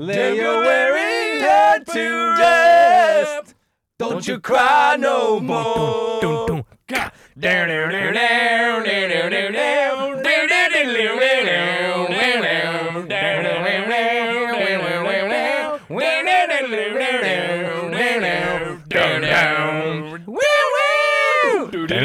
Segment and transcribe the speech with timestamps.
[0.00, 3.54] lay your weary head to rest.
[3.98, 6.20] Don't you cry no more.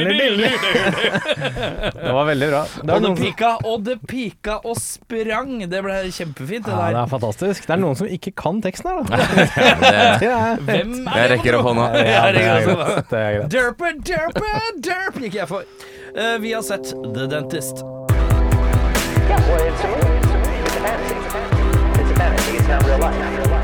[2.05, 2.61] Det var veldig bra.
[2.81, 5.57] Det Og det pika og det pika og sprang.
[5.69, 7.65] Det ble kjempefint, det ja, det er fantastisk.
[7.67, 9.05] Det er noen som ikke kan teksten her, da.
[10.21, 11.89] Det, er, Hvem er jeg rekker opp hånda.
[11.99, 13.11] Ja, det er greit.
[13.11, 13.51] Er greit.
[13.51, 15.67] Derpe, derpe, derp gikk jeg for.
[16.15, 17.83] Uh, vi har sett The Dentist.
[19.25, 20.21] Yeah, well, it's a movie.
[20.65, 21.15] It's a fantasy.
[21.99, 22.57] It's a fantasy.
[22.57, 23.15] It's not real life.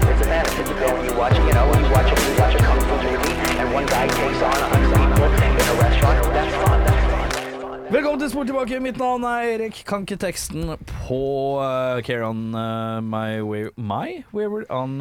[0.09, 0.61] It's a fantasy.
[0.69, 2.95] You go and you watch, you know, you watch a, you watch a kung fu
[3.07, 5.10] movie, and one guy takes on a hundred people
[7.91, 8.79] Velkommen til Sport tilbake.
[8.81, 9.81] Mitt navn er Erik.
[9.85, 11.19] Kan ikke teksten på
[11.59, 14.95] uh, Care on uh, My Way My Wayward On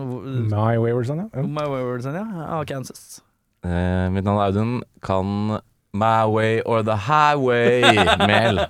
[0.50, 1.44] My Wayward Son, ja.
[1.46, 2.26] My Wayward Son, ja.
[2.58, 3.22] Av Kansas.
[3.64, 4.76] Eh, mitt navn er Audun.
[5.06, 5.60] Kan
[5.96, 8.60] My Way or The Highway-mel.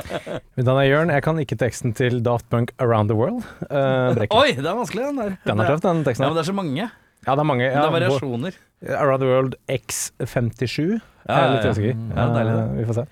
[0.56, 1.10] Mitt navn er Jørn.
[1.16, 3.42] Jeg kan ikke teksten til Daft Punk Around the World.
[3.66, 5.38] Uh, Oi, det er vanskelig, den der.
[5.44, 6.28] Den er tøff, den teksten.
[6.28, 6.90] Ja, men det er så mange.
[7.26, 7.66] Ja, det er mange.
[7.68, 8.66] Det er variasjoner.
[8.88, 11.00] Around the World X57.
[11.28, 11.72] Ja, jeg er litt ja, ja.
[11.74, 12.04] usikker.
[12.16, 12.62] Ja, deilig det.
[12.64, 13.06] Eh, Vi får se.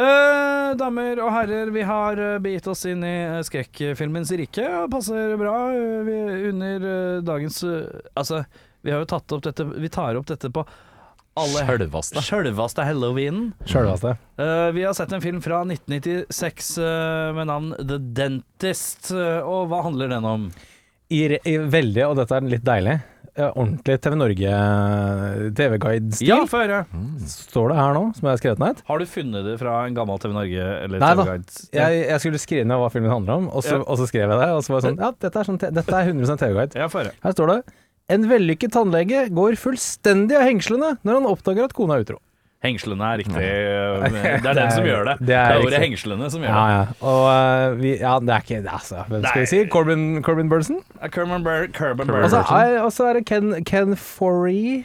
[0.00, 4.62] Eh, damer og herrer, vi har uh, begitt oss inn i eh, skrekkfilmens rike.
[4.84, 6.18] og Passer bra eh, vi,
[6.52, 8.44] under eh, dagens eh, Altså,
[8.86, 10.62] vi har jo tatt opp dette Vi tar opp dette på
[11.40, 12.20] alle Sjølvaste.
[12.26, 13.50] Sjølvaste halloweenen.
[13.70, 14.14] Sjølvaste.
[14.40, 19.10] Eh, vi har sett en film fra 1996 eh, med navn The Dentist.
[19.14, 20.48] eh, og hva handler den om?
[21.10, 23.19] I, i veldig, og dette er litt deilig, eh,
[23.54, 24.50] ordentlig TV Norge
[25.58, 26.80] TV-guide-stil, Ja, få høre.
[27.30, 28.82] står det her nå, som jeg har skrevet ned.
[28.88, 30.98] Har du funnet det fra en gammel TV Norge eller.
[31.04, 31.58] TV Guide?
[31.76, 33.84] Jeg, jeg skulle skrive ned hva filmen handler om, og så, Ja.
[33.86, 34.48] og så skrev jeg det.
[34.56, 36.74] Og så var det sånn Ja, dette er, sånn, dette er 100% TV-guide.
[36.76, 36.88] Ja.
[37.22, 37.60] Her står det
[38.10, 42.18] En vellykket tannlege går fullstendig av hengslene når han oppdager at kona er utro.
[42.60, 43.40] Hengslene er riktig.
[43.40, 45.14] eh, Det er den som gjør det.
[45.20, 46.76] Det Det er er ordet hengslene som gjør Ja, det.
[46.76, 47.08] ja.
[47.08, 49.04] Og uh, vi Ja, det er ikke det, altså.
[49.08, 49.60] Hvem skal vi si?
[49.72, 50.80] Corbin, Corbin Burson?
[51.14, 54.82] Corbin Bur Kerman Og så er, og så er det Ken, Ken Foree.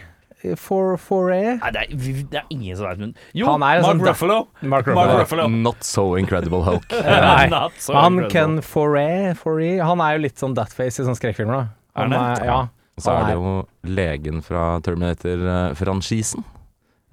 [0.62, 3.80] For, for Nei, det er, vi- det er ingen som vet men Jo, Han er
[3.82, 4.36] Mark sånn- Ruffalo.
[4.62, 5.20] Mark Mark Ruffalo.
[5.24, 5.48] Ruffalo.
[5.50, 6.86] Not so incredible Hulk.
[6.92, 7.48] Nei.
[7.82, 8.30] So Han incredible.
[8.30, 11.66] Ken Foray, Han er jo litt sånn Datface i sånne skrekkfilmer, da.
[11.98, 12.60] Han Er er, ja.
[12.96, 13.56] Og så er det jo
[13.98, 16.46] legen fra Terminator-franchisen.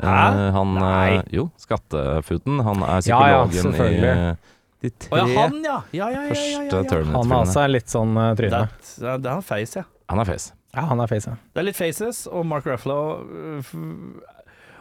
[0.08, 0.50] Hæ?
[0.56, 1.10] han Nei.
[1.18, 2.60] eh, Jo, Skattefuten.
[2.66, 4.34] Han er Ja, ja, psykologen i eh,
[4.82, 5.76] de tre tre ja, han, ja.
[5.92, 6.22] Ja, ja, ja.
[6.22, 7.18] ja, første Terminator-filmene.
[7.22, 8.62] Han har altså litt sånn uh, tryne.
[8.82, 9.84] Det, er- det er han face, ja.
[10.10, 10.52] Han er face.
[10.74, 11.36] Ja, han er face, ja.
[11.54, 13.74] Det er litt faces, og Mark Ruffalo uh,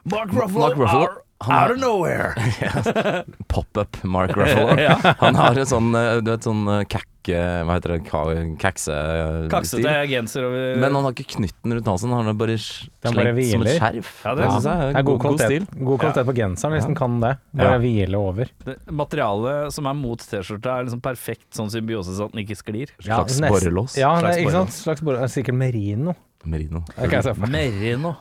[0.10, 1.08] Mark Ruffalo, Mark Ruffalo,
[1.42, 3.26] out, han out of nowhere.
[3.48, 4.78] Pop-up Mark Ruffalo.
[4.80, 4.98] Ja.
[5.20, 7.30] Han har en sånn, eh, du vet, sånn kakke kakk...
[7.38, 7.98] eh, Hva heter det?
[8.08, 8.22] Ka-
[8.62, 9.50] Kakse-stil.
[9.52, 13.34] Kaksete genser over Men han har ikke knytten rundt halsen, han har bare slengt bare
[13.46, 14.10] som et skjerf.
[14.26, 14.54] Ja, det ja.
[14.56, 15.86] synes jeg Det er god kvalitet, stil.
[15.92, 17.34] god kvalitet på genseren hvis den kan det.
[17.62, 17.82] Bare Ja.
[17.84, 18.50] hvile over.
[18.66, 22.58] det, Materialet som er mot T-skjorta, er liksom perfekt sånn symbiose så at den ikke
[22.58, 22.90] sklir.
[23.06, 23.98] Slags borrelås.
[24.02, 24.74] Ja, Slags ikke sant?
[24.74, 24.82] borrelås.
[24.88, 25.38] Slags borrelås.
[25.38, 26.16] Sikkert merino.
[26.50, 26.82] Merino.
[26.98, 27.38] Meg.
[27.54, 28.16] Merino.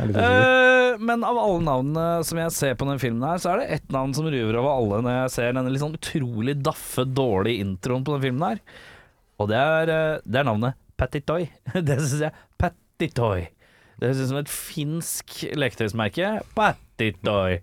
[0.00, 3.68] Eh, men av alle navnene som jeg ser på den filmen her, så er det
[3.78, 7.64] ett navn som ruver over alle når jeg ser denne litt sånn utrolig daffe, dårlige
[7.64, 8.62] introen på den filmen her.
[9.40, 11.48] Og det er, eh, det er navnet Pattitoy.
[11.88, 12.32] Det syns jeg.
[12.56, 13.48] Pattitoy.
[13.96, 16.30] Det høres ut som et finsk leketøysmerke.
[16.56, 17.60] Pattitoy.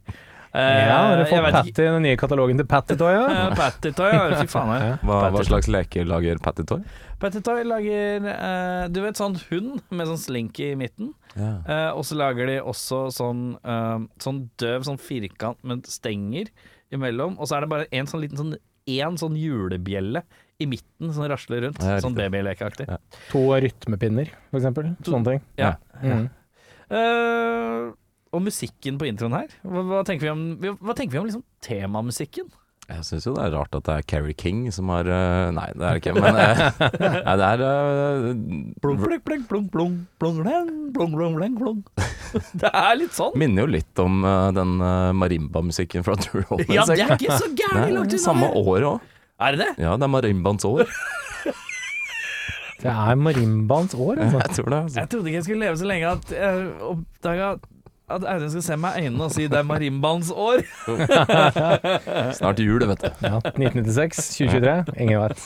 [0.54, 3.16] Eh, ja, har du jeg fått Patty, ikke- den nye katalogen til Pattitoy?
[3.18, 3.48] Ja?
[3.58, 4.42] Pattitoy, ja.
[4.44, 4.70] Fy faen.
[4.78, 4.98] Ja.
[5.02, 6.84] Hva, hva slags leker lager Pattitoy?
[7.24, 11.14] Pattitoy lager uh, Du vet sånn hund med sånn slinky i midten?
[11.40, 11.54] Ja.
[11.66, 16.52] Eh, og så lager de også sånn, eh, sånn døv sånn firkant med stenger
[16.94, 17.38] imellom.
[17.40, 18.56] Og så er det bare en sånn liten sånn
[18.90, 20.24] én sånn julebjelle
[20.62, 21.82] i midten som rasler rundt.
[21.82, 22.88] Ja, sånn babylekeaktig.
[22.92, 23.00] Ja.
[23.32, 24.94] To rytmepinner, for eksempel.
[25.08, 25.46] Sånne ting.
[25.60, 25.76] Ja.
[26.04, 26.28] Mm.
[26.94, 27.92] Eh,
[28.34, 30.44] og musikken på introen her, hva, hva tenker vi om,
[30.82, 32.50] hva tenker vi om liksom temamusikken?
[32.84, 35.70] Jeg syns jo det er rart at det er Carrie King som har eh, Nei,
[35.72, 36.64] det er det ikke, men eh,
[37.30, 37.64] Nei, det er
[38.84, 41.80] Blung, blung, blung, blung, blung, blung, blung,
[42.60, 43.38] Det er litt sånn.
[43.40, 44.76] Minner jo litt om eh, den
[45.20, 46.76] marimba-musikken fra True Romance.
[46.76, 48.24] Ja, det er ikke så gærent lagt unna.
[48.28, 49.12] Samme år òg.
[49.44, 49.72] Er det det?
[49.86, 50.84] Ja, det er marimbaens år.
[52.84, 54.42] Det er marimbaens år, altså.
[54.44, 54.80] Jeg tror det.
[54.84, 55.00] Altså.
[55.00, 57.70] Jeg trodde ikke jeg skulle leve så lenge at jeg oppdaga at
[58.14, 60.62] Audun skal se meg i øynene og si det er marimbans år.
[62.40, 63.10] Snart jul, vet du.
[63.26, 65.46] Ja, 1996, 2023, ingen vet.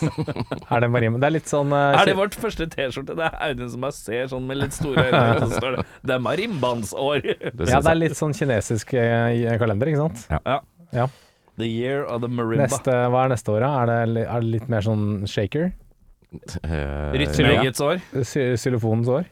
[0.72, 1.22] Er det marimba?
[1.24, 3.16] Det er litt sånn uh, Er det vårt første T-skjorte?
[3.18, 5.86] Det er Audun som bare ser sånn med litt store øyne, og så står det
[6.04, 7.24] 'Det er marimbans år'.
[7.28, 10.28] Det Ja, det er litt sånn kinesisk uh, kalender, ikke sant?
[10.34, 10.60] Ja.
[10.96, 11.08] Ja.
[11.58, 12.68] The year of the marimba.
[12.68, 13.68] Neste, hva er neste året?
[13.68, 15.72] Er det, er det litt mer sånn shaker?
[16.62, 18.04] Uh, ja, Rytmeleggets år.
[18.28, 19.26] Xylofonens år?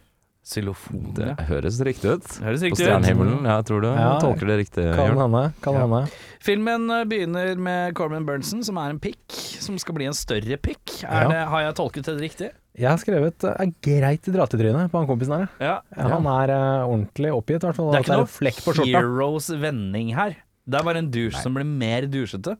[0.46, 1.08] Xylofon.
[1.18, 2.26] det høres riktig ut.
[2.46, 3.48] Høres På riktig På stjernehimmelen.
[3.50, 4.84] Jeg tror du Ja, tolker det riktig.
[4.94, 5.42] Kan hende.
[5.62, 6.06] Kan Ja.
[6.46, 10.58] Filmen eh, begynner med Corbin Burnson, som er en pikk, som skal bli en større
[10.62, 11.02] pikk.
[11.04, 11.30] Er Ja.
[11.30, 12.52] det, har jeg tolket det riktig?
[12.78, 15.48] Jeg har skrevet er greit dra til trynet på han kompisen her.
[15.60, 15.80] Ja.
[15.96, 17.92] Ja, Han er uh, ordentlig oppgitt, i hvert fall.
[17.92, 18.92] Det er ikke noe flekk på skjorta.
[19.00, 20.36] heroes vending her.
[20.68, 22.58] Det er bare en dusj som blir mer dusjete.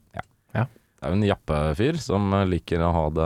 [0.56, 3.26] Det er jo en jappefyr som liker å ha det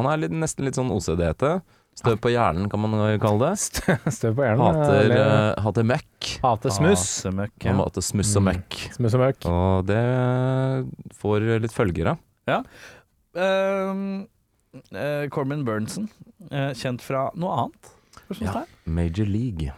[0.00, 1.60] Han er litt, nesten litt sånn OCD-ete.
[2.00, 3.58] Støv på hjernen, kan man kalle det.
[4.16, 4.62] Støv på hjernen.
[4.64, 6.30] Hater, eh, hater møkk.
[6.40, 7.06] hater smuss.
[7.22, 7.74] Hater møkk, ja.
[7.76, 8.64] hater smuss og Mm.
[8.96, 9.46] Smuss og møkk.
[9.50, 10.00] Og det
[11.20, 12.16] får litt følgere.
[13.36, 14.26] Ehm,
[14.94, 16.08] uh, Corbin Burnson,
[16.50, 17.92] eh, kjent fra noe annet.
[18.40, 18.64] Ja.
[18.84, 19.72] Major League.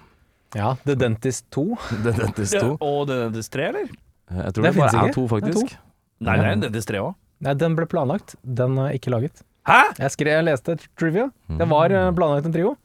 [0.54, 1.64] Ja, The Dentist 2.
[2.04, 2.76] Det er Dentist 2.
[2.80, 3.88] Og The Dentist 3, eller?
[4.32, 5.78] Jeg tror Det det, bare er to, Det er faktisk.
[6.20, 7.14] Nei, det er en Dentist 3 òg.
[7.42, 8.36] Nei, den ble planlagt.
[8.44, 9.42] Den er ikke laget.
[9.68, 9.80] Hæ?!
[9.98, 11.28] Jeg, skrev, jeg leste trivia.
[11.48, 12.76] Det var eh, planlagt en trio.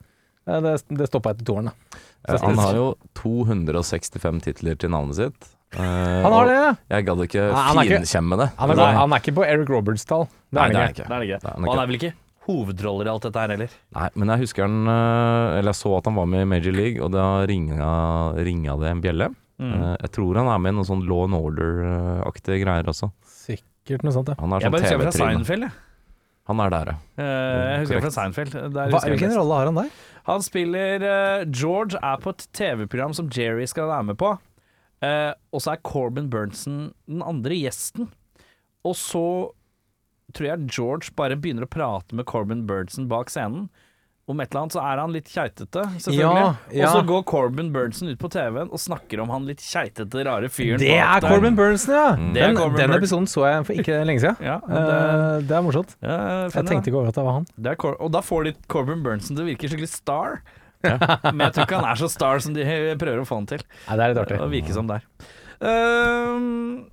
[0.48, 2.00] Eh, Det, det stoppa etter toeren, da.
[2.28, 2.88] Eh, Han har jo
[3.18, 5.50] 265 titler til navnet sitt.
[5.76, 6.78] Eh, Han har og det!
[6.94, 8.50] Jeg gadd ikke han er ikke- finkjemme det.
[8.60, 8.94] Han er, Nei.
[8.96, 10.28] han er ikke på Eric Roberts-tall.
[10.52, 11.08] Det Nei, er det han er ikke.
[11.08, 11.42] Det er det ikke.
[11.42, 12.14] Det er han Og han er vel ikke
[12.48, 13.70] hovedroller i alt dette her heller?
[13.98, 16.72] Nei, men jeg husker han eh, Eller jeg så at han var med i Major
[16.78, 17.90] League, og da ringa,
[18.38, 19.28] ringa det en bjelle.
[19.60, 19.74] Mm.
[19.74, 23.12] Eh, Jeg tror han er med i noen sånn Law and Order-aktige greier også.
[23.28, 24.36] Sikkert noe sånt, ja.
[24.40, 25.44] Han er Jeg sånn bare husker fra TV-trim.
[25.44, 25.72] Seinfeld, jeg.
[26.48, 26.98] Han er der, ja.
[27.20, 28.54] Eh, Jeg husker fra Seinfeld.
[28.56, 29.90] Der Hva, hvilken rolle har han der?
[30.28, 34.34] Han spiller eh, George er på et TV-program som Jerry skal være med på.
[35.04, 38.10] Eh, og så er Corbin Berntsen den andre gjesten.
[38.88, 39.26] Og så
[40.36, 43.68] tror jeg George bare begynner å prate med Corbin Berntsen bak scenen.
[44.28, 46.40] Om et eller annet så er han litt keitete, selvfølgelig.
[46.44, 46.88] Ja, ja.
[46.90, 50.50] Og så går Corbin Burnson ut på TV-en og snakker om han litt keitete, rare
[50.52, 51.24] fyren Det er.
[51.24, 52.10] Corbin Burnson, ja!
[52.20, 52.34] Mm.
[52.34, 54.36] Er Den, Corbin den episoden så jeg for ikke lenge siden.
[54.50, 55.96] Ja, det, Eh, det er morsomt.
[56.04, 57.48] Jeg tenkte ikke over at det var han.
[57.56, 60.42] det er og da får de Corbin Burnson til å virke skikkelig star.
[61.32, 62.68] Men jeg tror ikke han er så star som de
[63.02, 63.64] prøver å få han til.
[63.88, 64.42] Nei, det er litt artig.
[64.44, 65.08] Det virker som der.
[65.64, 66.86] Ehm,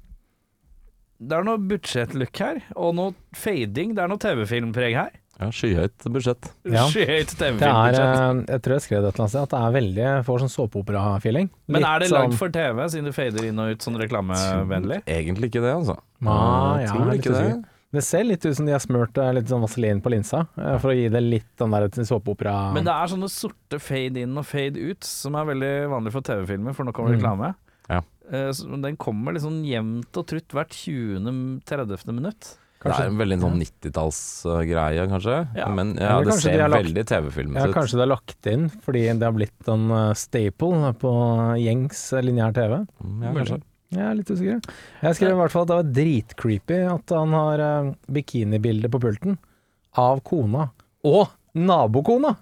[1.18, 3.94] det er noe budsjettlook her, og noe fading.
[3.98, 5.12] Det er noe TV-filmpreg her.
[5.40, 6.48] Ja skyhøyt budsjett.
[6.70, 6.84] Ja.
[6.92, 8.16] Skyhøyt er, TV-filmbudsjett.
[8.22, 10.42] eh, jeg tror jeg skrev det et eller annet sted, at det er veldig får
[10.44, 11.50] sånn såpeopera-feeling.
[11.68, 15.02] Men er det sånn- lagd for TV, siden det fader inn og ut sånn reklamevennlig?
[15.06, 15.96] Egentlig ikke det, altså.
[16.24, 17.64] Jeg ja, tror ikke det.
[17.94, 20.78] Det ser litt ut som de har smurt eh, litt sånn vaselin på linsa, eh,
[20.82, 24.36] for å gi det litt den der såpeopera Men det er sånne sorte fade in
[24.36, 27.20] og fade ut, som er veldig vanlig for TV-filmer, for nå kommer Mm.
[27.20, 27.54] reklame.
[27.88, 28.00] Ja.
[28.32, 28.50] Eh,
[28.82, 32.12] Den kommer sånn jevnt og trutt hvert 20.-30.
[32.14, 32.56] minutt.
[32.84, 35.36] Det er en veldig sånn 90-tallsgreie, kanskje.
[35.56, 35.68] Ja.
[35.72, 37.74] Men ja, det ser de lagt- veldig TV-filmet Ja, ut.
[37.74, 41.12] kanskje det er lagt inn fordi det har blitt en eh, staple på
[41.62, 42.86] gjengs eh, lineær TV.
[43.00, 43.60] Mm, Ja, kanskje.
[43.94, 44.60] Jeg er litt usikker.
[45.04, 48.98] Jeg skrev i hvert fall at det var dritcreepy at han har uh, bikinibilde på
[49.00, 49.36] pulten
[49.96, 50.70] av kona.
[51.06, 52.34] Og nabokona!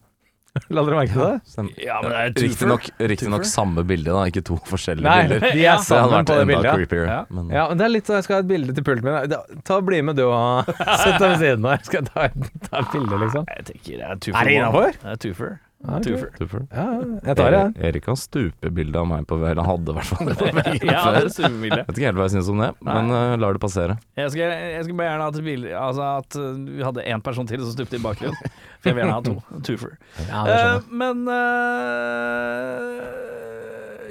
[0.75, 1.37] La dere merke til det?
[1.49, 5.47] Stem- Ja, men det er Riktignok riktig samme bilde, da, ikke to forskjellige Nei, bilder.
[5.57, 6.75] de er sammen på det bildet.
[6.77, 7.07] creepier.
[7.09, 7.19] Ja.
[7.33, 9.37] Men, Ja, men det er litt sånn, jeg skal ha et bilde til pulten min.
[9.65, 11.79] Ta bli med du og sett deg ved siden av.
[11.79, 12.29] Jeg skal ta,
[12.69, 13.49] ta et bilde, liksom.
[13.49, 14.41] Jeg tenker det er twofer.
[14.43, 15.59] Er det innenfor?
[15.83, 16.29] Er twofer.
[16.31, 16.37] Ja.
[16.39, 16.61] Twofer.
[16.71, 16.85] Ja,
[17.27, 17.71] jeg tar det, jeg.
[17.89, 20.87] Erik- har stupebilde av meg på Eller han hadde i hvert fall det på veggen
[20.93, 21.13] Ja, før.
[21.17, 21.51] det er.
[21.89, 23.95] Vet ikke helt hva jeg syns om det, men uh, lar det passere.
[24.21, 27.23] Jeg skulle, jeg skulle bare gjerne hatt et bilde Altså at uh, vi hadde én
[27.27, 28.39] person til som stupte i bakgrunnen.
[28.79, 29.35] For jeg vil gjerne ha to.
[29.67, 29.93] Twofer.
[30.29, 30.79] Ja, Eh, jeg.
[31.03, 31.33] men uh,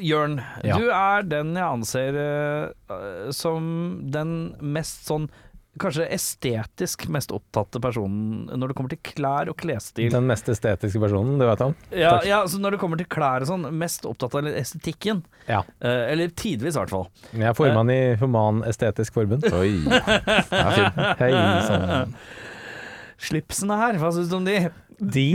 [0.01, 0.77] Jørn, Ja.
[0.79, 5.29] du er den jeg anser uh, som den mest sånn
[5.79, 10.09] Kanskje estetisk mest opptatte personen når det kommer til klær og klesstil.
[10.11, 11.71] Den mest estetiske personen, du vet om?
[11.95, 15.21] Ja, ja, så når det kommer til klær og sånn, mest opptatt av estetikken.
[15.47, 15.61] Ja.
[15.79, 17.07] Eh, eller tidvis, i hvert fall.
[17.31, 19.47] Jeg er formann i Human-Estetisk Forbund.
[19.55, 19.71] Oi.
[21.21, 21.31] Hei
[21.69, 22.11] sann.
[23.31, 24.57] Slipsene her, hva syns du om de?
[24.99, 25.27] De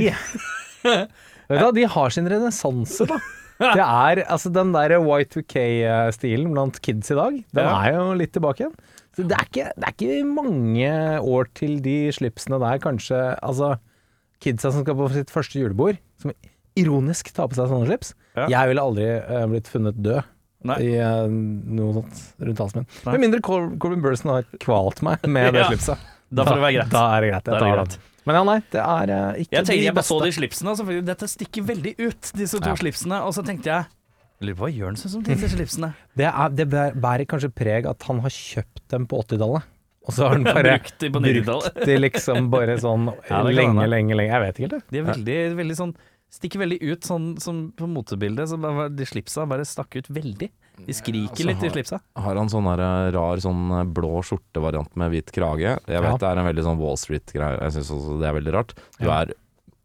[0.84, 1.08] Vet
[1.48, 3.16] du hva, de har sin renessanse, da.
[3.56, 7.76] Det er altså den der Y2K-stilen blant kids i dag, den Ja.
[7.88, 8.74] er jo litt tilbake igjen.
[9.16, 10.90] Det er, ikke, det er ikke mange
[11.24, 13.76] år til de slipsene der kanskje Altså,
[14.44, 16.34] kidsa som skal på sitt første julebord, som
[16.76, 18.10] ironisk tar på seg sånne slips.
[18.36, 18.48] Ja.
[18.52, 20.20] Jeg ville aldri uh, blitt funnet død
[20.68, 20.76] Nei.
[20.84, 22.90] i uh, noe sånt rundt halsen min.
[23.08, 25.70] Med mindre Cor Corbin Burson har kvalt meg med det Ja.
[25.72, 26.04] slipset.
[26.28, 26.92] Da får det være greit.
[26.92, 27.48] Da er det greit.
[27.48, 27.98] Jeg tar det greit.
[28.26, 30.72] Men ja, nei, det er eh, ikke Jeg tenker, de jeg bare så de slipsene,
[30.72, 32.74] og så dette stikker veldig ut, disse to Ja.
[32.80, 33.20] slipsene.
[33.22, 33.95] Og så tenkte jeg jeg
[34.40, 35.94] Lurer på hva gjør han sånn som disse slipsene?
[36.18, 39.62] Det, er, det bæ- bærer kanskje preg at han har kjøpt dem på 80-tallet.
[40.06, 41.72] Og så har han bare Brukt de på 90-tallet.
[41.74, 43.88] brukt de liksom bare sånn Ja, det kan lenge, hende.
[43.94, 44.32] lenge, lenge.
[44.36, 44.92] Jeg vet ikke helt, det.
[44.92, 45.96] De er veldig, veldig sånn
[46.36, 48.48] Stikker veldig ut sånn som på motebildet.
[48.50, 50.48] Så bare, de slipsa bare stakk ut veldig.
[50.84, 52.00] De skriker altså, litt, de har- slipsa.
[52.18, 55.76] Har han sånn der, eh, rar sånn eh, blå skjortevariant med hvit krage?
[55.86, 56.16] Jeg vet Ja.
[56.20, 58.74] det er en veldig sånn Wall Street-greie, jeg syns også det er veldig rart.
[58.98, 59.20] Du Ja.
[59.22, 59.32] er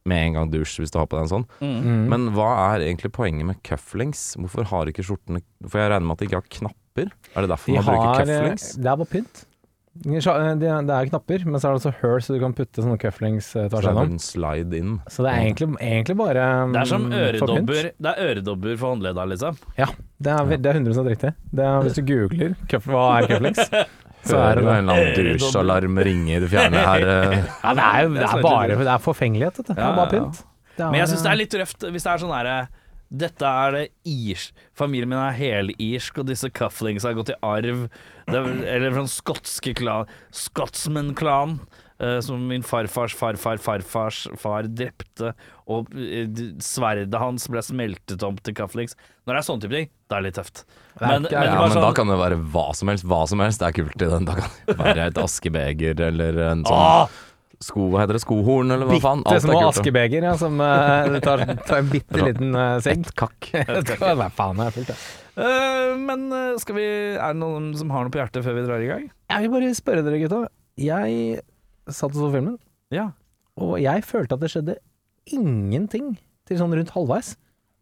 [0.09, 1.47] med en gang dusj hvis du har på deg en sånn.
[1.61, 2.01] Mm.
[2.11, 4.31] Men hva er egentlig poenget med cufflinks?
[4.39, 7.13] Hvorfor har ikke skjortene For jeg regner med at de ikke har knapper?
[7.35, 8.67] Er det derfor De man har, bruker cufflinks?
[8.77, 9.45] det er bare pynt.
[9.91, 12.95] Det er, er knapper, men så er det også hull, så du kan putte sånne
[13.01, 14.93] cufflinks eh, Så tvers er in.
[15.11, 18.77] Så det er egentlig, egentlig bare mm, Det er som for øredobber Det er øredobber
[18.77, 19.59] for håndledda, liksom.
[19.75, 19.89] Ja,
[20.23, 21.33] det er, det er 100% riktig.
[21.51, 22.55] Det er, hvis du googler
[22.87, 23.67] hva er cufflinks,
[24.27, 27.07] så er det en eller annen dusjalarm ringe i det fjerne her?
[27.15, 27.39] eh?
[27.63, 29.77] Ja, det er jo det er er bare det er forfengelighet, dette.
[29.77, 30.43] Det er bare pynt.
[30.77, 32.59] Det Men jeg syns det er litt røft hvis det er sånn herre
[33.11, 37.81] dette er det irsk Familien min er helirsk, og disse cufflingsa har gått i arv.
[38.29, 38.45] Det er,
[38.77, 41.57] eller fra den skotske klan Scotsman-klan.
[42.01, 45.33] Eh, som min farfars farfar farfars far drepte,
[45.71, 46.27] og eh,
[46.63, 48.97] sverdet hans ble smeltet om til kaffeliks.
[49.25, 50.63] Når det er sånne type ting, da er det litt tøft.
[50.99, 53.07] Men, men, Ja, men sånn, da kan det være hva som helst.
[53.07, 54.27] Hva som helst er kult i den.
[54.27, 57.19] Da kan det være et askebeger eller en sånn Åh!
[57.61, 57.87] sko...
[57.93, 58.23] Hva heter det?
[58.23, 59.23] Skohorn, eller hva faen?
[59.25, 63.05] Bitte små askebeger ja, som uh, tar, tar en bitte liten uh, sigg.
[63.05, 63.51] Et kakk.
[64.01, 64.99] Hva faen er fullt, ja.
[65.31, 66.25] Uh, men
[66.59, 66.83] skal vi
[67.15, 69.05] Er det noen som har noe på hjertet før vi drar i gang?
[69.31, 70.41] Jeg vil bare spørre dere, gutta.
[70.81, 71.39] Jeg
[71.89, 72.57] satt og så filmen,
[72.91, 73.11] Ja.
[73.57, 74.75] og jeg følte at det skjedde
[75.31, 77.35] ingenting til sånn rundt halvveis.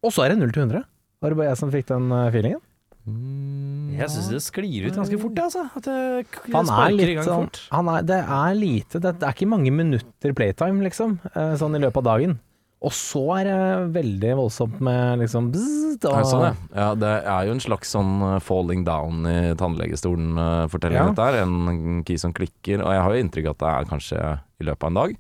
[0.04, 0.86] Og så er det 0 til 100.
[1.22, 2.62] Var det bare jeg som fikk den feelingen?
[3.10, 3.98] feelingen?
[4.00, 5.64] Jeg syns det sklir ut ganske fort, altså.
[5.76, 7.60] At det Han er sparker i litt gang sånn fort.
[7.72, 11.76] han er, Det er lite det, det er ikke mange minutter playtime, liksom, eh, sånn
[11.76, 12.40] i løpet av dagen.
[12.80, 13.56] Og så er det
[13.92, 16.52] veldig voldsomt med liksom bzzzt, og, sånn, ja?
[16.80, 21.10] ja, det er jo en slags sånn uh, falling down i tannlegestolen-fortelling, Ja.
[21.12, 21.42] dette her.
[21.44, 22.80] En key som klikker.
[22.86, 24.22] Og jeg har jo inntrykk av at det er kanskje
[24.64, 25.18] i løpet av en dag.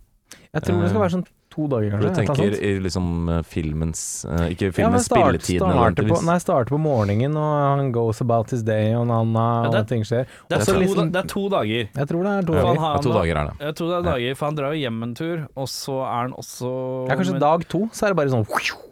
[0.53, 1.27] Jeg tror det skal være sånn
[1.59, 2.09] to dager, kanskje.
[2.09, 6.25] du tenker i liksom uh, filmens uh, Ikke Ja, filmens start, spilletid starter, på, nødvendigvis.
[6.31, 10.03] nei, starter på morgenen, og han goes about his day, og Nanna, Ja, det- ting
[10.07, 10.25] skjer.
[10.49, 11.89] Det er, to, liksom- det er to dager.
[11.93, 12.81] Jeg tror det er to Ja, dager.
[12.81, 13.55] ja, to dager er det.
[13.67, 16.21] Jeg tror det er dager, for han drar jo hjem en tur, og så er
[16.23, 18.47] han også Ja, kanskje men- dag to, så er det bare sånn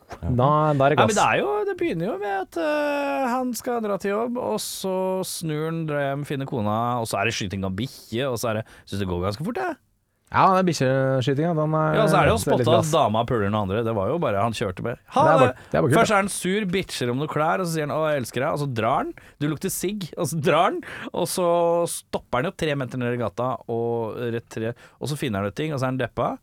[0.07, 1.15] Da, da er det gass.
[1.15, 4.55] det er jo Det begynner jo med at uh, han skal dra til jobb, og
[4.57, 8.38] så snur han, drar hjem, finner kona, og så er det skyting av bikkje, og
[8.39, 9.75] så er det Syns det går ganske fort, jeg.
[9.75, 9.87] Ja,
[10.27, 11.53] det er bikkjeskytinga.
[11.55, 13.79] Den er Ja, så er det jo spotta at dama puler den andre.
[13.84, 16.00] Det var jo bare Han kjørte med Ha Det er bare- det er bare kult,
[16.00, 18.41] Først er han sur, bitcher om noe klær, og så sier han 'Å, jeg elsker
[18.43, 19.13] deg', og så drar han.
[19.39, 20.81] Du lukter sigg, og så drar han.
[21.13, 25.15] Og så stopper han jo tre meter ned i gata, og rett tre Og så
[25.17, 26.38] finner han ut ting, og så er han deppa.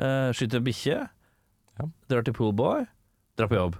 [0.00, 1.08] Uh, skyter en bikkje.
[1.78, 1.84] Ja.
[2.10, 2.86] Drar til poolboy.
[3.36, 3.76] Drar på jobb.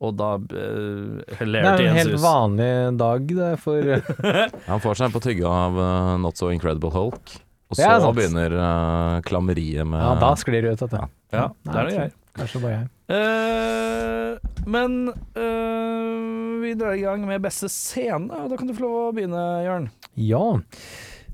[0.00, 3.82] Og da uh, Det er en en helt vanlig dag det for
[4.70, 7.36] Han får seg på tygge av uh, Not So Incredible Hulk.
[7.70, 8.16] Og så er sant.
[8.18, 10.98] begynner uh, klammeriet med Ja, da sklir det ut, vet du.
[10.98, 11.08] Ja.
[11.30, 12.16] Ja, det er noe greier.
[12.40, 12.88] Kanskje bare jeg.
[13.10, 18.84] Uh, men uh, vi drar i gang med beste scene, og da kan du få
[18.84, 19.88] lov å begynne, Jørn.
[20.18, 20.42] Ja.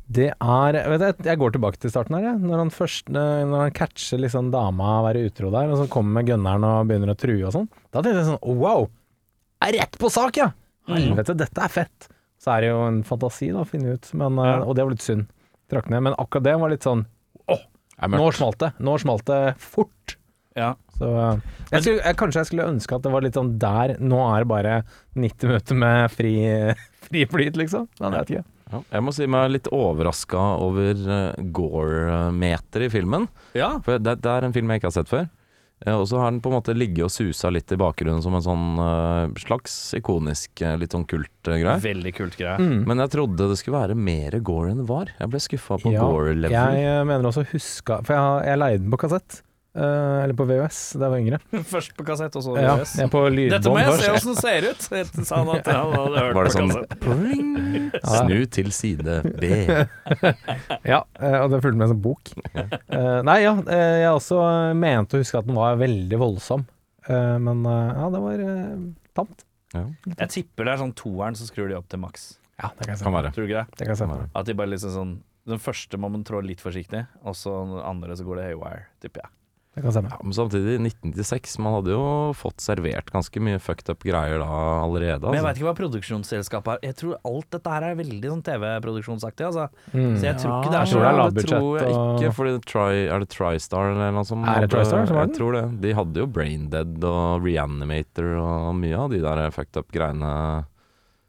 [0.06, 2.28] Det er vet du, Jeg går tilbake til starten her.
[2.28, 2.42] Jeg.
[2.46, 6.62] Når han først Når han catcher liksom dama være utro der, og så kommer gunneren
[6.68, 8.84] og begynner å true og sånn, da tenkte jeg sånn wow!
[8.86, 8.86] Wow!
[9.66, 10.52] Er rett på sak, ja!
[10.86, 12.08] Helvete, dette er fett!
[12.38, 14.60] Så er det jo en fantasi da, å finne ut, men, Ja.
[14.62, 15.26] og det var litt synd.
[15.72, 16.04] Trakk ned.
[16.06, 17.06] Men akkurat det var litt sånn
[17.50, 17.62] åh,
[18.12, 18.72] Nå smalt det!
[18.82, 20.16] Nå smalt det fort!
[20.56, 20.72] Ja.
[20.96, 23.96] Så eh, jeg skulle, jeg, Kanskje jeg skulle ønske at det var litt sånn der
[24.00, 24.76] Nå er det bare
[25.12, 26.34] 90 minutter med fri,
[27.08, 27.88] fri flyt, liksom.
[28.00, 28.46] Men jeg vet ikke.
[28.66, 33.28] Ja, jeg må si meg litt overraska over uh, Gore-meter i filmen.
[33.54, 33.76] ja.
[33.86, 35.28] For det, det er en film jeg ikke har sett før.
[35.84, 38.36] Eh, og så har den på en måte ligget og susa litt i bakgrunnen som
[38.36, 41.76] en sånn uh, slags ikonisk, eh, litt sånn kult uh, greie.
[41.84, 42.56] Veldig kult greie.
[42.56, 42.86] Mm.
[42.88, 45.12] Men jeg trodde det skulle være mer Gore enn det var.
[45.18, 46.54] Jeg ble skuffa på Ja, Gore-level.
[46.54, 49.42] Jeg eh, mener også huska For jeg, jeg leide den på kassett.
[49.76, 51.38] Eh, eller på VHS da jeg var yngre.
[51.72, 52.94] Først på kassett, og så Ja, VHS.
[52.98, 54.86] jeg er på Dette må jeg se åssen det ser ut,
[55.28, 56.96] sa han at han hadde hørt Var det på sånn kassett.
[57.96, 58.20] Ja.
[58.22, 59.48] Snu til side B.
[60.86, 62.30] Ja, eh, og det fulgte med som bok.
[62.56, 64.38] Uh, nei, ja, jeg også
[64.78, 66.64] mente å huske at den var veldig voldsom.
[67.08, 69.44] Uh, men ja, det var uh, tamt.
[69.74, 69.84] Ja,
[70.16, 72.28] Jeg tipper det er sånn toeren, så skrur de opp til maks.
[72.56, 73.06] Ja, det kan jeg se.
[73.06, 73.32] kan være.
[73.36, 73.78] Tror du ikke det?
[73.78, 74.28] Det kan jeg se.
[74.40, 75.16] At de bare liksom sånn
[75.46, 78.86] Den første må man trå litt forsiktig, og så den andre så går det haywire,
[79.04, 79.30] tipper jeg.
[79.76, 80.08] Det kan stemme.
[80.08, 84.40] Ja, men samtidig, i 1996, man hadde jo fått servert ganske mye fucked up greier
[84.40, 84.46] da
[84.80, 85.20] allerede.
[85.28, 85.46] Men jeg Altså.
[85.50, 86.78] veit ikke hva produksjonsselskapet er.
[86.88, 89.66] Jeg tror alt dette her er veldig sånn TV-produksjonsaktig, altså.
[89.92, 90.16] Mm.
[90.16, 93.18] Så jeg tror ikke det er så lavbudsjett Det tror jeg ikke, fordi tri, er
[93.20, 94.48] det TriStar eller noe sånt?
[94.48, 95.34] Er det TriStar som var den?
[95.34, 95.64] Jeg tror det.
[95.84, 100.64] De hadde jo Braindead og Reanimator og mye av de der fucked up greiene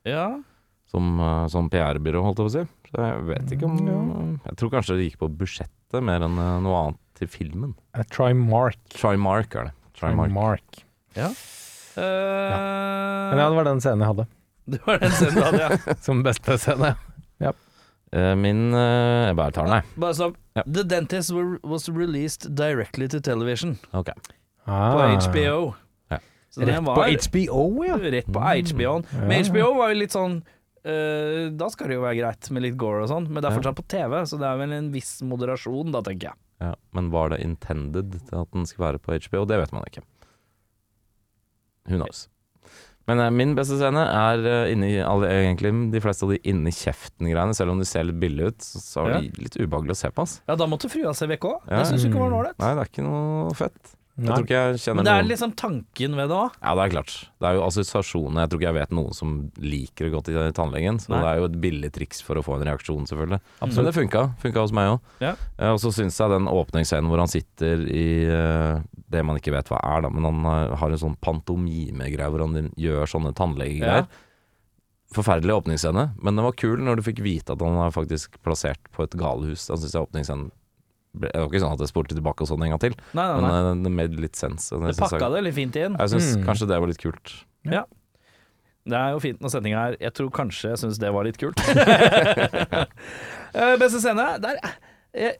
[0.07, 0.39] Ja.
[0.87, 2.65] som, eh, som PR-byrå, holdt jeg på å si.
[2.87, 6.59] Så jeg vet ikke om Jeg tror kanskje det gikk på budsjettet mer enn eh,
[6.63, 7.75] noe annet til filmen.
[7.97, 8.79] Uh, Trimark.
[8.93, 9.73] Trimark er det.
[9.97, 10.29] Trimark.
[10.31, 10.83] Trimark.
[11.17, 11.31] ja.
[11.97, 14.25] Eh, Men ja, det var den scenen jeg hadde.
[14.67, 15.95] Det var den scenen du hadde, ja.
[16.05, 16.91] Som beste scene.
[17.41, 17.53] Ja
[18.37, 19.95] Min eh, Jeg bare tar den, jeg.
[20.03, 20.35] Bare sånn.
[20.59, 20.63] Ja.
[20.67, 24.11] The Dentist were, was released directly to television Ok.
[24.67, 24.93] Ah.
[24.93, 25.57] på HBO.
[26.13, 26.19] Ja.
[26.53, 27.97] Så Rett var på HBO, ja.
[28.17, 29.07] Rett på HBO-en.
[29.09, 29.25] Ja.
[29.31, 30.37] Men HBO var jo litt sånn
[30.87, 33.55] eh, Da skal det jo være greit med litt gore og sånn, men det er
[33.55, 33.57] Ja.
[33.61, 36.37] fortsatt på TV, så det er vel en viss moderasjon, da, tenker jeg.
[36.63, 39.43] Ja, men var det intended til at den skulle være på HBO?
[39.49, 40.01] Det vet man ikke.
[41.87, 42.25] Who knows.
[43.07, 46.73] Men eh, min beste scene er eh, inni alle, egentlig de fleste av de inni
[46.75, 47.55] kjeften-greiene.
[47.55, 50.11] Selv om de ser litt billige ut, så, så er de litt ubehagelig å se
[50.11, 50.25] på.
[50.27, 50.33] ass.
[50.49, 51.47] Ja, da måtte frua se VK.
[51.69, 51.83] Ja.
[51.83, 52.59] Jeg syns ikke det var noe ålreit.
[52.63, 53.93] Nei, det er ikke noe fett.
[54.17, 56.55] Jeg tror ikke jeg kjenner Men det er noen liksom tanken ved det òg.
[56.57, 57.11] Ja, det er klart.
[57.37, 58.39] Det er jo assosiasjoner.
[58.41, 60.97] Jeg tror ikke jeg vet noen som liker å gå til tannlegen.
[61.03, 61.19] Så Nei.
[61.21, 63.39] det er jo et billig triks for å få en reaksjon, selvfølgelig.
[63.61, 64.23] Men det funka.
[64.41, 65.13] Funka hos meg òg.
[65.21, 65.35] Ja.
[65.69, 68.81] Og så syns jeg den åpningsscenen hvor han sitter i eh,
[69.13, 72.47] det man ikke vet hva er, da, men han eh, har en sånn pantomimegreie hvor
[72.47, 74.09] han gjør sånne tannlegegreier.
[75.13, 78.89] Forferdelig åpningsscene, men den var kul når du fikk vite at han er faktisk plassert
[78.91, 79.69] på et galehus.
[79.69, 80.49] Da syns jeg åpningsscenen
[81.17, 83.35] Det var ikke sånn at jeg spolte tilbake og sånn en gang til, Nei, nei,
[83.41, 83.61] men nei.
[83.69, 84.69] men det made litt sense.
[84.69, 85.95] Det synes jeg- det litt fint inn.
[85.97, 86.43] Jeg syns Mm.
[86.45, 87.33] kanskje det var litt kult.
[88.87, 91.37] Det er jo fint når sendinga er Jeg tror kanskje jeg syns det var litt
[91.37, 91.59] kult.
[93.57, 94.57] Eh, Beste scene der
[95.15, 95.37] jeg,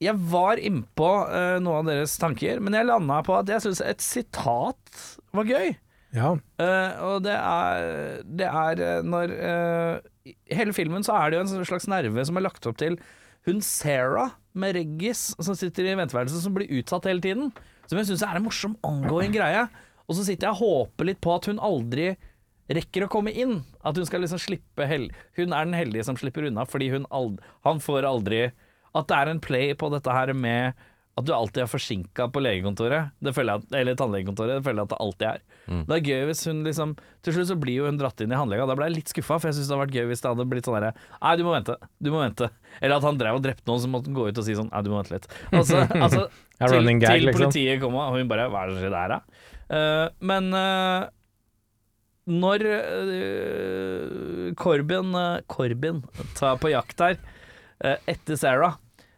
[0.00, 3.82] jeg var innpå uh, noen av deres tanker, men jeg landa på at jeg syns
[3.84, 5.02] et sitat
[5.36, 5.74] var gøy.
[6.16, 6.30] Ja.
[6.62, 9.98] Uh, og det er, det er eh, når uh,
[10.30, 12.96] I hele filmen så er det jo en slags nerve som er lagt opp til
[13.46, 17.52] hun Sarah med Reggis som sitter i venteværelset, som blir utsatt hele tiden.
[17.86, 19.66] Som jeg syns er en morsom ongoing greie.
[20.06, 22.14] Og så sitter jeg og håper litt på at hun aldri
[22.66, 23.60] rekker å komme inn.
[23.86, 27.06] At hun skal liksom slippe hel Hun er den heldige som slipper unna, fordi hun
[27.14, 28.48] ald han får aldri
[28.96, 30.74] At det er en play på dette her med
[31.16, 33.14] at du alltid er forsinka på legekontoret.
[33.24, 34.58] Det føler jeg eller tannlegekontoret.
[34.58, 35.38] Det føler jeg at det alltid er.
[35.88, 36.90] Det er gøy hvis hun liksom
[37.24, 38.66] Til slutt så blir jo hun dratt inn i handlinga.
[38.68, 40.46] Da ble jeg litt skuffa, for jeg syns det hadde vært gøy hvis det hadde
[40.52, 41.78] blitt sånn herre Nei, du må vente.
[42.04, 42.50] Du må vente.
[42.82, 44.68] Eller at han drev og drepte noen, så måtte han gå ut og si sånn
[44.74, 45.28] Nei, du må vente litt.
[45.56, 46.22] Altså, altså
[46.60, 47.40] Ja, til, gag, til liksom.
[47.40, 49.20] politiet kom, og hun bare Hva er det som skjer der, da?
[49.66, 51.08] Uh, men uh,
[52.28, 56.04] når uh, Corbin, uh, Corbin
[56.36, 57.16] tar på jakt her,
[57.84, 58.76] uh, etter Sarah,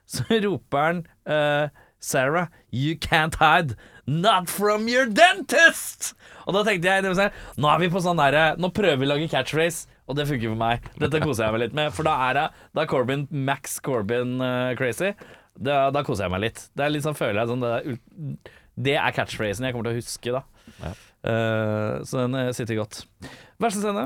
[0.09, 1.69] så roper han eh,
[2.01, 3.75] Sarah, you can't hide.
[4.07, 6.15] Not from your dentist!
[6.49, 7.05] Og da tenkte jeg
[7.61, 10.49] Nå er vi på sånn derre Nå prøver vi å lage catchphrase, og det funker
[10.55, 10.87] for meg.
[11.03, 11.93] Dette koser jeg meg litt med.
[11.93, 15.11] For da er det Da er Corbin Max Corbin uh, crazy.
[15.59, 16.63] Da, da koser jeg meg litt.
[16.73, 18.01] Det er litt sånn, føler jeg sånn Det er,
[18.89, 20.95] det er catchphrasen jeg kommer til å huske, da.
[21.27, 23.01] Eh, så den eh, sitter godt.
[23.59, 24.05] Verste scene?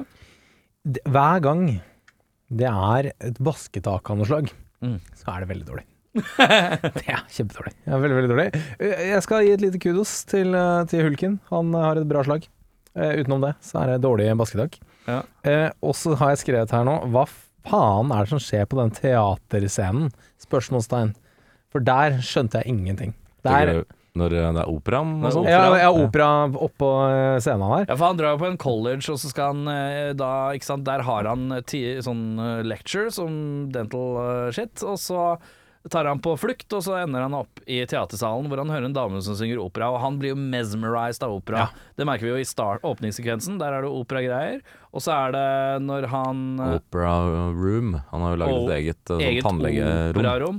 [1.04, 1.66] Hver gang
[2.48, 4.48] det er et basketak av noe slag,
[4.82, 4.96] Mm.
[5.14, 5.84] så er det veldig dårlig.
[6.96, 7.72] det er kjempedårlig.
[7.88, 8.48] Er veldig, veldig dårlig.
[8.82, 11.38] Eh, Jeg skal gi et lite kudos til, eh, til Hulken.
[11.52, 12.44] Han eh, har et bra slag.
[12.92, 14.76] Eh, utenom det så er det dårlig basketak.
[15.08, 15.22] Ja.
[15.48, 17.24] Eh, og så har jeg skrevet her nå Hva
[17.66, 20.12] faen er det som skjer på den teaterscenen?
[20.44, 21.14] Spørsmålstegn.
[21.72, 23.14] For der skjønte jeg ingenting.
[23.46, 23.72] Der,
[24.14, 25.48] Når det er operaen og sånn?
[25.48, 26.90] ja, ja, opera oppå
[27.42, 27.86] scenen her.
[27.88, 30.84] Ja, for han drar jo på en college, og så skal han da Ikke sant,
[30.86, 32.36] der har han ti, sånn
[32.68, 33.32] lecture som
[33.72, 35.24] dental shit, og så
[35.90, 38.94] tar han på flukt, og så ender han opp i teatersalen hvor han hører en
[38.96, 41.66] dame som synger opera, og han blir jo mesmerized av opera.
[41.98, 44.62] Det merker vi jo i start, åpningssekvensen, der er det operagreier,
[44.92, 45.44] og så er det
[45.86, 47.12] når han eh, Opera
[47.56, 47.94] Room.
[48.10, 50.58] Han har jo laget Og et eget, eh, sånn eget tannlegerom.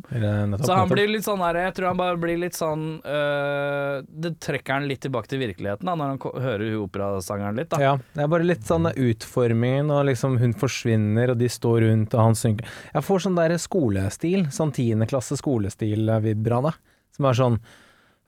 [0.63, 4.31] Så han blir litt sånn der Jeg tror han bare blir litt sånn øh, Det
[4.41, 7.69] trekker han litt tilbake til virkeligheten da når han hører operasangeren litt.
[7.75, 11.85] da Ja, det er bare litt sånn utformingen, og liksom hun forsvinner, og de står
[11.85, 12.69] rundt, og han synker.
[12.93, 16.73] Jeg får sånn der skolestil, sånn tiendeklasse skolestil-vibra, da.
[17.13, 17.59] som er sånn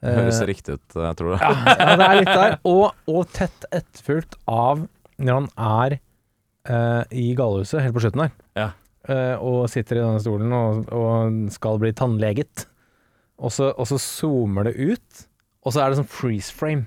[0.06, 1.40] Det Høres riktig ut, jeg tror det.
[1.42, 2.60] ja, ja, det er litt der.
[2.70, 4.86] Og, og tett etterfulgt av
[5.22, 5.48] når han
[5.86, 5.98] er
[6.68, 8.70] eh, i galehuset helt på slutten der, Ja.
[9.08, 12.66] eh, og sitter i denne stolen og, og skal bli tannleget.
[13.38, 15.26] Og så, og så zoomer det ut,
[15.66, 16.86] og så er det sånn freeze frame.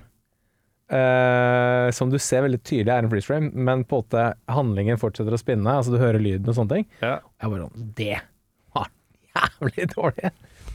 [0.89, 4.97] Eh, som du ser veldig tydelig er en freeze frame, men på en måte handlingen
[4.97, 6.87] fortsetter å spinne, altså du hører lyden og sånne ting.
[7.03, 7.19] Ja.
[7.37, 8.15] Jeg bare sånn Det
[8.73, 8.89] var
[9.37, 10.31] jævlig dårlig.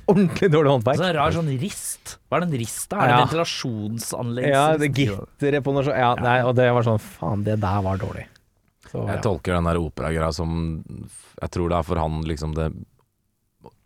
[0.07, 0.97] Ordentlig dårlig håndverk.
[1.01, 2.17] Så en rar sånn rist.
[2.29, 2.97] Hva er den rista?
[2.97, 3.19] Er det Ja.
[3.25, 4.49] ventilasjonsanlegg?
[4.51, 5.99] Ja, det gitteret på noe sånt.
[5.99, 8.27] Ja, nei, og det var sånn Faen, det der var dårlig.
[8.90, 9.23] Så, Jeg ja.
[9.23, 10.85] tolker den der operagreia som
[11.40, 12.73] Jeg tror det er for han liksom det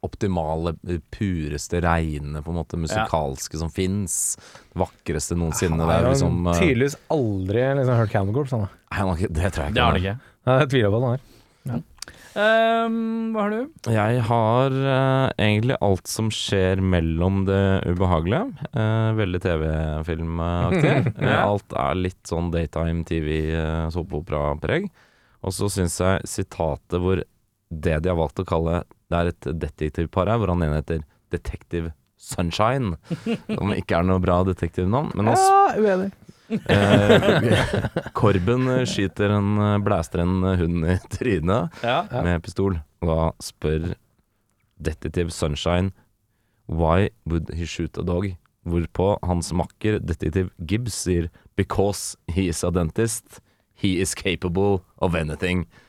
[0.03, 0.75] optimale,
[1.11, 4.37] pureste, reine, på en måte musikalske som fins.
[4.79, 5.83] Vakreste noensinne.
[5.83, 8.55] Er har liksom eh, tydeligvis aldri liksom, hørt Cannibal Corpse.
[8.55, 8.69] Han, da.
[8.93, 9.75] Nei, han Det tror jeg ikke.
[9.75, 10.19] Det har han det ikke.
[10.47, 11.11] Nei, Jeg tviler på at han
[11.75, 11.83] har.
[12.39, 13.91] Ehm, hva har du?
[13.91, 18.69] Jeg har uh, egentlig alt som skjer mellom det ubehagelige.
[18.77, 20.95] Uh, veldig TV-filmaktig.
[21.19, 21.41] Eh, Ja.
[21.49, 24.87] Alt er litt sånn daytime TV, uh, såpeopera-preg.
[25.43, 27.23] Og så syns jeg sitatet hvor
[27.69, 28.79] det de har valgt å kalle
[29.11, 32.97] Det er et detektivpar her, hvor han ene heter Detective Sunshine.
[33.47, 35.13] Som ikke er noe bra detektivnavn.
[35.17, 36.11] Men han Ja, uenig.
[36.49, 37.59] Eh,
[38.19, 41.99] Korben eh, skyter en eh, blæster en hund i trynet Ja.
[42.11, 42.23] Ja.
[42.25, 42.79] med pistol.
[43.03, 43.91] Og da spør
[44.83, 45.93] detektiv Sunshine
[46.69, 48.31] Why would he shoot a dog?
[48.69, 53.41] Hvorpå hans makker detektiv Gibbs sier Because he is a dentist.
[53.79, 55.67] He is capable of anything.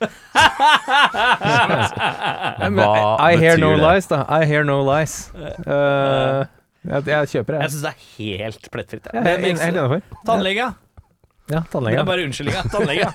[1.50, 3.82] Hva I hear betyr no det?
[3.82, 4.20] lies, da.
[4.28, 5.14] I hear no lies.
[5.34, 6.44] Eh,
[6.86, 7.62] jeg, jeg kjøper det.
[7.64, 9.08] Jeg syns det er helt plettfritt.
[9.10, 9.14] jeg.
[9.14, 10.00] Jeg er helt helt innenfor.
[10.28, 10.68] Tannlege.
[10.70, 10.72] Ja,
[11.50, 12.04] Det er tannlege.
[12.06, 12.62] bare unnskyldninga.
[12.70, 13.06] Tannlege.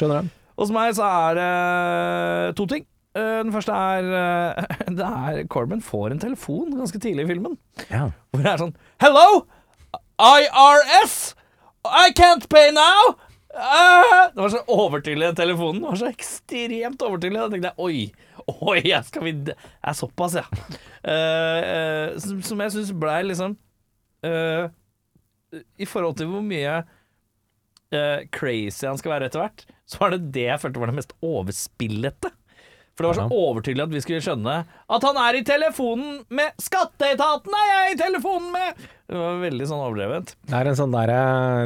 [0.00, 0.32] Skjønner du?
[0.62, 2.86] Hos meg så er det to ting.
[3.16, 4.64] Eh, Den første er eh,
[4.98, 7.58] Det er Corbin får en telefon ganske tidlig i filmen.
[7.90, 8.06] Ja.
[8.32, 9.44] Hvor det er sånn Hello!
[10.22, 11.34] IRS!
[11.84, 13.16] I can't pay now!
[13.54, 14.30] Ah!
[14.34, 15.82] det var så overtydelig, den telefonen.
[15.82, 17.40] Det var så ekstremt overtydelig.
[17.40, 20.46] Da tenkte jeg oi, oi, jeg skal vi Det er såpass, ja.
[21.02, 21.60] Uh,
[22.16, 23.56] uh, som, jeg syns blei liksom
[24.22, 24.68] uh,
[25.52, 26.82] I forhold til hvor mye
[28.32, 31.10] crazy han skal være etter hvert, så var det det jeg følte var det mest
[31.20, 32.30] overspillete.
[32.96, 36.56] For det var så overtydelig at vi skulle skjønne at han er i telefonen med
[36.60, 38.86] Skatteetaten er jeg i telefonen med!
[39.10, 40.30] Det var veldig sånn overdrevet.
[40.48, 41.16] Det er en sånn derre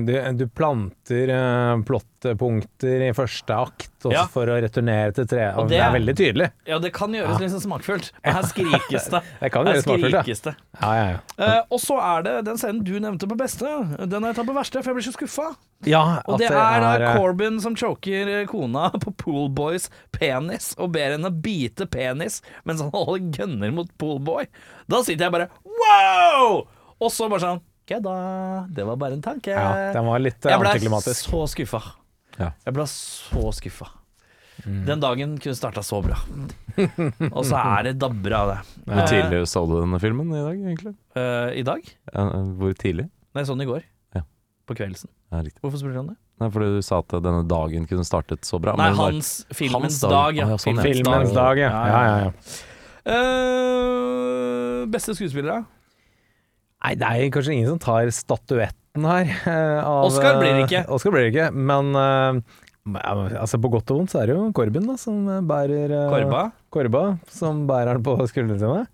[0.07, 4.25] du, du planter uh, plottpunkter i første akt Ja.
[4.31, 5.49] for å returnere til tre.
[5.59, 6.49] Og det det, er- er veldig tydelig.
[6.67, 9.21] Ja, det kan gjøres litt sånn smakfullt, men her skrikes det.
[9.43, 10.55] Det kan gjøres smakfullt, ja.
[10.81, 11.19] Ja, ja, ja.
[11.47, 13.67] Eh, og så er det den scenen du nevnte på beste.
[14.07, 15.49] Den har jeg tatt på verste, for jeg blir så skuffa.
[15.87, 21.15] ja Og det er eh, Corbin som choker eh, kona på Poolboys penis og ber
[21.17, 24.47] henne bite penis mens han holder gunner mot Poolboy.
[24.91, 26.65] Da sitter jeg bare wow!
[27.01, 28.13] Og så bare sånn Kødda.
[28.75, 29.53] Det var bare en tanke.
[29.55, 31.79] Ja, den var litt jeg ble så skuffa.
[32.35, 32.51] Ja.
[32.67, 33.87] Jeg ble så skuffa.
[34.65, 34.81] Mm.
[34.89, 36.17] Den dagen kunne starta så bra.
[37.31, 38.59] Og så er det dabber av det.
[38.89, 40.95] Hvor Eh, tidlig så du denne filmen i dag, egentlig?
[41.15, 41.87] Uh, I dag?
[42.11, 43.07] Uh, hvor tidlig?
[43.37, 43.85] Nei, sånn i går.
[44.17, 44.25] Ja.
[44.67, 45.13] På kveldsen.
[45.31, 45.45] Ja.
[45.61, 46.17] Hvorfor spør du om det?
[46.41, 48.75] Nei, fordi du sa at denne dagen kunne startet så bra.
[48.75, 50.11] Nei, men det var- hans filmens Hans dag.
[50.17, 50.37] dag.
[50.41, 50.47] ja.
[50.47, 50.89] Ah, ja, sånn, ja.
[50.91, 51.71] Filmens dag, ja.
[51.71, 52.33] ja, ja, ja.
[53.15, 55.63] Eh, beste skuespillere?
[56.87, 59.27] Nei, det er kanskje ingen som tar statuetten her.
[59.51, 60.85] eh, av, Oscar blir det ikke.
[60.85, 62.39] eh, Oscar blir det ikke, men eh,
[63.43, 66.43] altså på godt og vondt så er det jo Korbin da, som bærer Korba?
[66.71, 68.85] Korba, som bærer den på skuldrene sine.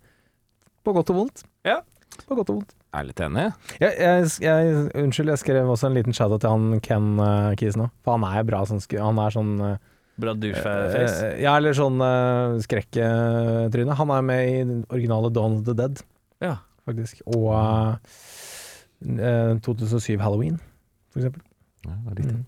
[0.83, 1.44] På godt og vondt.
[1.68, 1.83] Ja.
[2.24, 2.72] På godt og vondt.
[2.96, 3.44] Er litt enig.
[3.81, 7.76] Jeg, jeg, jeg, unnskyld, jeg skrev også en liten shout-out til han Ken uh, Kis
[7.81, 7.87] nå.
[8.05, 8.83] For han er bra sånn.
[9.00, 9.76] Han er sånn uh,
[10.20, 11.14] Bra doucheface.
[11.28, 13.96] eh, Ja, eller sånn uh, skrekketryne.
[13.96, 16.02] Han er med i den originale Dawn of the Dead,
[16.44, 16.57] Ja.
[16.88, 17.23] Faktisk.
[17.27, 17.49] Og
[19.03, 20.59] uh, 2007 Halloween,
[21.12, 21.42] for eksempel.
[21.87, 22.40] Ja, det er riktig.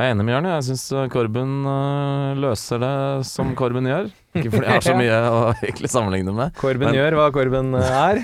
[0.00, 0.46] Jeg er enig med Jørn.
[0.48, 2.92] Jeg syns Korben øh, løser det
[3.28, 4.06] som Korben gjør.
[4.38, 6.54] Ikke fordi jeg har så mye å egentlig sammenligne med.
[6.56, 8.20] Korben Men- gjør hva Korben eh, er.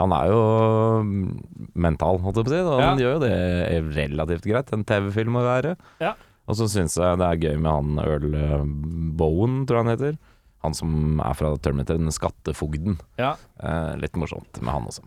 [0.00, 0.38] Han er jo
[1.04, 1.26] mm,
[1.82, 2.62] mental, holdt jeg på å si.
[2.62, 2.86] Og Ja.
[2.94, 3.34] han gjør jo det
[3.98, 4.72] relativt greit.
[4.72, 5.74] En TV-film å være.
[6.00, 6.14] Ja.
[6.48, 8.30] Og så syns jeg det er gøy med han Earl
[9.20, 10.16] Bowen, tror jeg han heter.
[10.64, 12.98] Han som er fra Terminator, den skattefogden.
[13.20, 13.34] Ja.
[13.62, 15.06] Eh, litt morsomt med han også.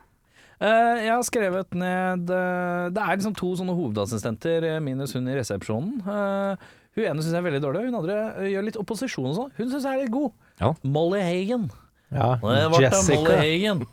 [0.63, 5.35] Eh, jeg har skrevet ned eh, Det er liksom to sånne hovedassistenter minus hun i
[5.37, 5.99] resepsjonen.
[6.01, 9.37] Eh, hun ene syns jeg er veldig dårlig, hun andre eh, gjør litt opposisjon og
[9.39, 9.53] sånn.
[9.57, 10.31] Hun syns jeg er litt god.
[10.61, 10.71] Ja.
[10.85, 11.67] Molly Hagen.
[12.13, 13.37] Ja, Det ble Molly Jessica.
[13.41, 13.85] Hagen.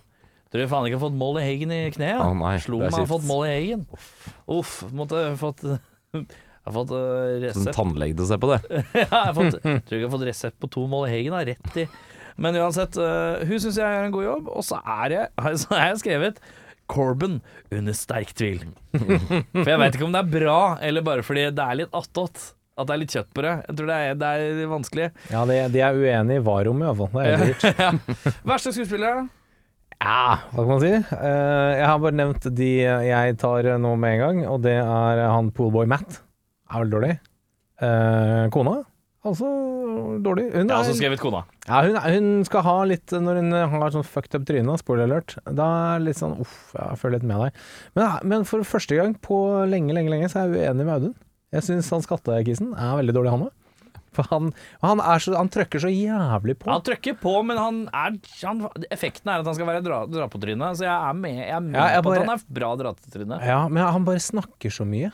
[0.51, 2.21] Tror jeg faen ikke har fått Molly Hagen i kneet.
[2.21, 3.85] Å, nei, Slo meg har fått Molly Hagen.
[4.51, 5.65] Uff, måtte fått
[6.71, 7.65] Jeg har fått resept.
[7.65, 8.61] Som tannlege til å se på det.
[8.79, 11.35] ja, jeg har fått, tror ikke jeg har fått resept på to mål i Hegen,
[11.35, 11.87] Da, rett i
[12.41, 14.51] Men uansett, eh, hun syns jeg gjør en god jobb.
[14.55, 15.33] Og så er jeg,
[15.65, 16.39] så har jeg skrevet
[16.91, 17.41] Corbin
[17.75, 18.63] under sterk tvil.
[18.95, 22.47] For jeg veit ikke om det er bra, eller bare fordi det er litt attåt.
[22.81, 23.53] At det er litt kjøtt på det.
[23.67, 25.11] Jeg tror det er, det er vanskelig.
[25.35, 27.13] Ja, de, de er uenige i var-rommet, iallfall.
[27.19, 28.41] Det er helt sikkert.
[28.55, 29.27] Verste skuespillere?
[30.01, 30.95] Ja, hva kan man si?
[30.97, 32.71] Eh, jeg har bare nevnt de
[33.05, 36.23] jeg tar nå med en gang, og det er han Poolboy Matt.
[36.71, 37.19] Er veldig dårlig.
[37.81, 38.79] Eh, kona
[39.21, 39.45] Altså
[40.25, 40.47] dårlig.
[40.55, 41.43] Hun, Jeg har er, også skrevet kona.
[41.69, 43.53] ja, hun, er- hun skal ha litt Når hun
[43.83, 47.19] har sånn fucked up tryne, spoiler alert, da er det litt sånn uff, jeg føler
[47.19, 47.53] litt med deg.
[47.97, 49.37] Men, men for første gang på
[49.69, 51.15] lenge, lenge, lenge så er jeg uenig med Audun.
[51.53, 53.57] Jeg syns han skattekissen er veldig dårlig, han òg.
[54.17, 54.49] For han,
[54.83, 56.67] han, er så, han trøkker så jævlig på.
[56.73, 60.27] Han trykker på, men han er han, Effekten er at han skal være dra, dra
[60.33, 60.81] på trynet.
[60.81, 62.71] Så jeg er med, jeg er med Ja, jeg på bare- at han er bra
[62.81, 63.45] dra til trynet.
[63.47, 65.13] Ja, men han bare snakker så mye.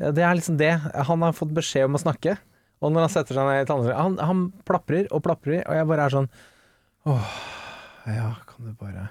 [0.00, 0.72] Ja, Det er liksom det.
[1.08, 2.36] Han har fått beskjed om å snakke,
[2.82, 5.86] og når han setter seg ned i tannlegen han, han plaprer og plaprer, og jeg
[5.88, 6.28] bare er sånn
[7.06, 7.34] Åh,
[8.10, 9.08] ja, kan du bare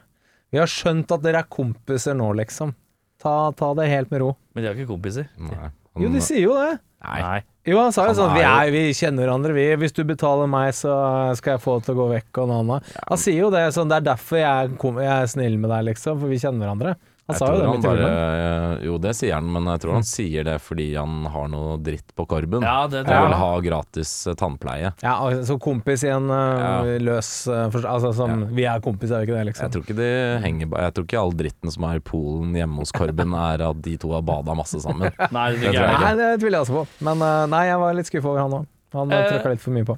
[0.51, 2.73] Vi har skjønt at dere er kompiser nå, liksom.
[3.21, 4.33] Ta, ta det helt med ro.
[4.53, 5.29] Men de er ikke kompiser.
[5.39, 5.69] Nei.
[6.01, 6.75] Jo, de sier jo det.
[7.03, 7.39] Nei.
[7.67, 9.65] Jo, han sa jo Han sånn er vi, er, vi kjenner hverandre, vi.
[9.79, 10.91] Hvis du betaler meg, så
[11.39, 12.91] skal jeg få det til å gå vekk, og noe annet.
[13.07, 13.63] Han sier jo det.
[13.75, 16.19] Sånn, det er derfor jeg, er kom, jeg er snill med deg, liksom.
[16.21, 16.95] For vi kjenner hverandre.
[17.33, 18.85] Han sa jo det han midt i filmen.
[18.87, 22.13] jo, det sier han, men jeg tror han sier det fordi han har noe dritt
[22.15, 22.65] på korben.
[22.65, 24.93] Ja, det Jeg tror vil ha gratis eh, tannpleie.
[25.03, 26.97] Ja, altså kompis i en uh, Ja.
[27.01, 29.65] løs uh, Altså sånn Vi er kompis, er vi ikke det, liksom?
[29.67, 30.09] Jeg tror ikke de
[30.45, 33.83] henger Jeg tror ikke all dritten som er i Polen hjemme hos Korben, er at
[33.83, 35.11] de to har bada masse sammen.
[35.33, 36.05] Nei, det Det jeg jeg ikke.
[36.05, 36.87] Nei, det tviler jeg også på.
[37.09, 38.71] Men uh, nei, jeg var litt skuffa over han òg.
[38.93, 39.97] Han uh, trykka litt for mye på.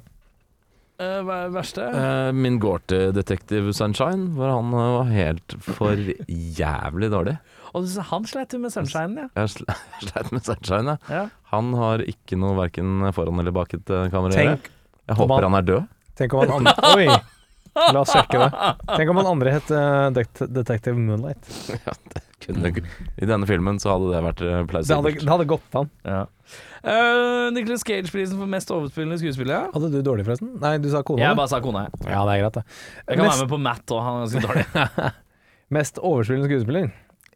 [0.98, 1.84] Eh, hva er det verste?
[1.92, 5.92] Eh, Min gårte detektiv Sunshine, hvor han eh, var helt for
[6.26, 7.34] jævlig dårlig.
[7.76, 9.28] Og du- han sleit jo med Sunshine, ja.
[9.36, 9.76] Jeg sl-
[10.08, 10.96] sleit med Sunshine, ja.
[11.12, 11.24] ja.
[11.52, 14.58] Han har ikke noe verken foran eller bak et kamera å gjøre.
[15.06, 15.88] Jeg håper han er død.
[16.16, 17.06] tenk om han andre Oi!
[17.92, 18.48] La oss sjekke det.
[18.96, 21.44] Tenk om han andre het uh, Det- Detective Moonlight.
[22.46, 22.70] Kunne,
[23.20, 25.04] I denne filmen så hadde det vært plausibelt.
[25.12, 25.90] Det det hadde gått an.
[26.08, 26.22] ja.
[26.86, 29.66] Uh, Nicholas Cage-prisen for mest overspillende skuespiller.
[29.74, 30.52] Hadde du dårlig, forresten?
[30.62, 31.24] Nei, du sa kona.
[31.24, 32.04] Jeg bare sa kona, jeg.
[32.12, 32.64] Ja, det er greit, det.
[33.08, 35.12] Jeg kan Mest- være med på Matt òg, han er ganske dårlig.
[35.76, 36.92] Mest overspillende skuespiller?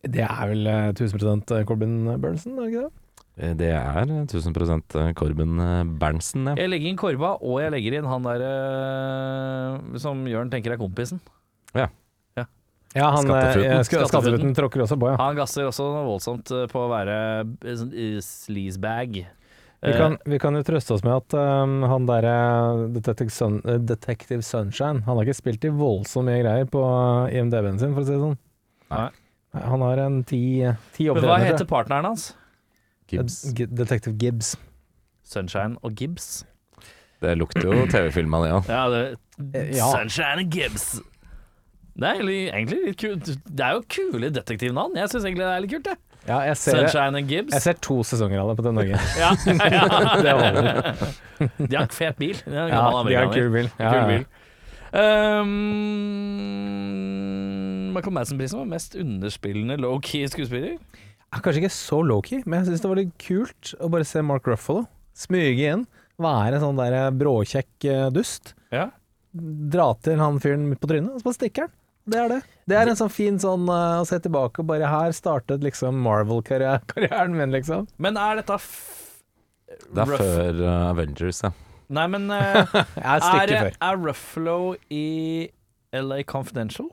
[0.07, 2.93] Det er vel uh, 1000% Corbin Bernsen, er det ikke det?
[3.41, 6.55] Eh, Det er eh, 1000 Korben eh, Berntsen, ja.
[6.61, 10.81] Jeg legger inn Korva, og jeg legger inn han der uh, som Jørn tenker er
[10.81, 11.19] kompisen.
[12.91, 13.67] Ja, han Skattefuten.
[13.71, 14.09] eh, sk- Skattefuten.
[14.11, 15.19] Skattefuten tråkker også på, ja.
[15.21, 17.19] Han gasser også voldsomt eh, på å være
[17.63, 19.21] eh, sånn eh, sleazebag.
[19.81, 22.35] Vi kan, vi kan jo trøste oss med at um, han derre
[22.93, 26.83] Detective, Sun, eh, Detective Sunshine Han har ikke spilt i voldsomt mye greier på
[27.33, 28.37] IMDb-en sin, for å si det sånn.
[28.93, 29.07] Nei.
[29.71, 30.43] Han har en ti,
[30.95, 32.35] ti Men hva heter partneren hans?
[33.11, 33.41] Gibbs.
[33.57, 34.53] Detective Gibbs.
[35.27, 36.45] Sunshine og Gibbs.
[37.21, 38.61] Det lukter jo TV-film av det, ja.
[38.69, 39.03] Ja, det,
[39.55, 39.89] Eh, ja.
[39.95, 41.01] Sunshine og Gibbs.
[42.01, 43.31] Det er egentlig, egentlig litt kult.
[43.45, 44.97] Det er jo kule detektivnavn.
[45.01, 46.10] Jeg syns egentlig det er litt kult, det.
[46.31, 46.77] Ja, jeg ser.
[46.79, 47.53] Sunshine and Gibbs.
[47.57, 48.97] jeg ser to sesonger av det på den Norge.
[49.21, 49.31] Ja,
[49.75, 49.85] ja.
[50.23, 50.71] Det holder.
[51.67, 52.37] De har fet bil.
[52.47, 53.69] De har Ja, de har kul bil.
[53.81, 54.25] Ja, Kul bil.
[54.91, 55.51] Um,
[57.95, 60.77] Michael Madsen-prisen var mest underspillende low-key skuespiller.
[61.31, 64.23] Er kanskje ikke så low-key, men jeg syns det var litt kult å bare se
[64.27, 64.87] Mark Ruffalo
[65.21, 65.85] smyge inn.
[66.21, 68.53] Være sånn der bråkjekk eh, dust.
[68.75, 68.89] Ja.
[69.33, 71.77] Dra til han fyren på trynet, og så bare stikker han.
[72.09, 72.41] Det er det.
[72.71, 75.99] Det er en sånn fin sånn eh, å se tilbake og bare Her startet liksom
[76.05, 77.89] Marvel-karrieren min, liksom.
[78.03, 78.71] Men er dette f
[79.69, 80.23] Det er rough?
[80.23, 81.53] før uh, Avengers, ja.
[81.91, 85.51] Nei, men uh, er er, er Ruffalo i
[85.93, 86.87] LA Confidential?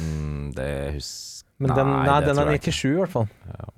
[0.00, 2.74] Mm, det husker Men den, nei, den er jeg ikke.
[2.74, 3.28] 97 i hvert fall.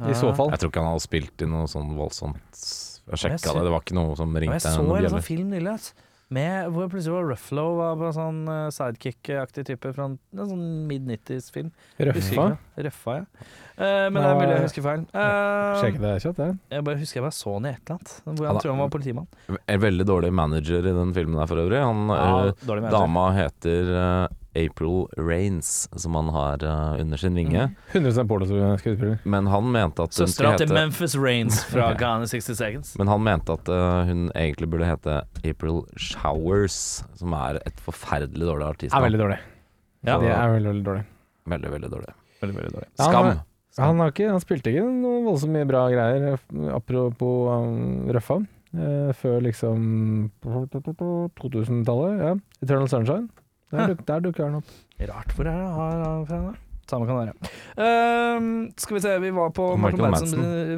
[0.08, 0.52] I så fall.
[0.54, 2.64] Jeg tror ikke han hadde spilt i noe sånn voldsomt
[3.10, 4.56] Jeg sjekka det, det var ikke noe som ringte.
[4.56, 5.74] jeg så en sånn film nylig
[6.32, 10.48] med, hvor plutselig var Ruffalo var på en sånn eh, sidekick-aktig type fra en, en
[10.50, 11.68] sånn mid-90s-film.
[12.00, 12.46] Røffa.
[12.86, 13.48] Røffa, ja.
[13.74, 15.00] Uh, men det er mulig jeg husker feil.
[15.10, 16.48] Uh, det kjapt, det.
[16.70, 18.14] jeg bare husker jeg bare så han i et eller annet.
[18.24, 19.28] Hvor Han jeg er- tror han var politimann.
[19.66, 21.82] En veldig dårlig manager i den filmen der for øvrig.
[21.82, 27.68] Han, Ja, uh, dama heter eh, April Rains, som han har uh, under sin vinge.
[27.92, 29.18] 100 pornoskuespiller.
[29.24, 32.92] Men han mente at hun Søstera skulle til hete Memphis Rains fra Ghana 60 Seconds.
[32.98, 36.78] Men han mente at uh, hun egentlig burde hete April Showers,
[37.18, 39.40] som er et forferdelig dårlig Er veldig dårlig.
[40.04, 40.18] Ja.
[40.20, 41.04] Det er veldig, veldig dårlig.
[41.54, 42.14] Veldig, veldig dårlig.
[42.40, 42.88] Veldig, veldig dårlig.
[42.98, 43.24] Ja, Skam!
[43.32, 43.42] han-
[43.76, 46.36] Han, har ikke, han spilte ikke noe voldsomt mye bra greier,
[46.76, 48.36] apropos um, Røffa.
[48.78, 52.20] uh, før liksom 2000-tallet.
[52.22, 52.34] Ja.
[52.62, 53.28] Eternal Sunshine.
[53.74, 54.76] Der, duk, der dukker han opp.
[55.10, 56.54] Rart hvor er det han fra da?
[56.84, 57.50] Samme kan det være.
[57.80, 60.72] Ehm, skal vi se, vi var på Michael Michael Madsen eh,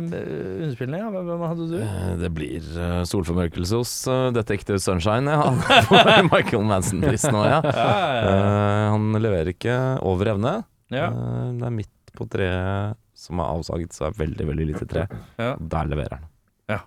[0.63, 1.01] underspillene.
[1.03, 1.09] Ja.
[1.27, 1.75] Hvem hadde du?
[1.83, 5.49] Eh, Det blir uh, solformørkelse hos uh, Detective Sunshine, ja.
[5.49, 7.59] Han får Michael Manson-prisen nå, ja.
[7.59, 9.75] Eh, han leverer ikke
[10.07, 10.55] over evne.
[10.95, 11.11] Ja.
[11.59, 15.09] Det er midt på treet som er avsaget, så er veldig, veldig lite tre.
[15.43, 15.57] Ja.
[15.59, 16.29] Der leverer han.
[16.71, 16.81] Ja.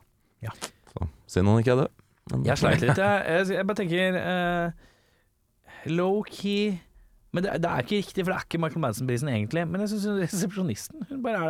[0.48, 0.56] Ja.
[0.94, 1.96] Så synd han ikke er død.
[2.46, 3.24] Jeg sleit litt, jeg.
[3.34, 4.88] Jeg, jeg bare tenker eh,
[5.88, 6.80] Low-key
[7.32, 9.64] Men det, det er ikke riktig, for det er ikke Michael Manson-prisen egentlig.
[9.70, 11.50] Men jeg syns resepsjonisten Hun bare er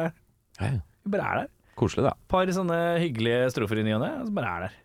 [0.60, 0.78] der.
[1.06, 1.50] Hun bare er der.
[1.80, 2.14] Koselig, da.
[2.28, 4.78] Par sånne hyggelige strofer i ny og ne, så bare er der.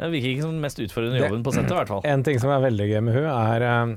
[0.00, 2.00] Det virker ikke som den mest utfordrende jobben på settet, i hvert fall.
[2.08, 3.90] En ting som er veldig gøy med hun er eh,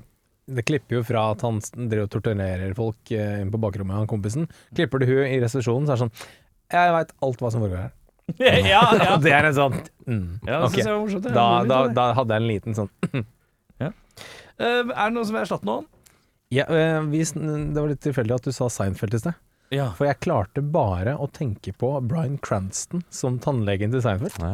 [0.60, 4.10] Det klipper jo fra at han driver og torturerer folk eh, inn på bakrommet, han
[4.12, 4.50] kompisen.
[4.76, 6.16] Klipper du hun i resepsjonen, så er det sånn
[6.76, 7.94] Jeg veit alt hva som foregår her.
[8.44, 9.16] ja, ja.
[9.24, 10.76] Det er en sånn mm, ja det ok.
[10.76, 11.26] synes jeg var morsomt.
[11.28, 11.36] jeg.
[11.40, 12.92] da, da, da hadde jeg en liten sånn
[14.64, 15.90] er det noen som vil erstatte noen?
[16.54, 19.40] ja, eh, vi, Det var litt tilfeldig at du sa Seinfeld i sted.
[19.74, 19.88] Ja.
[19.98, 24.36] For jeg klarte bare å tenke på Bryan Cranston som tannlegen til Seinfeld.
[24.38, 24.52] Ja.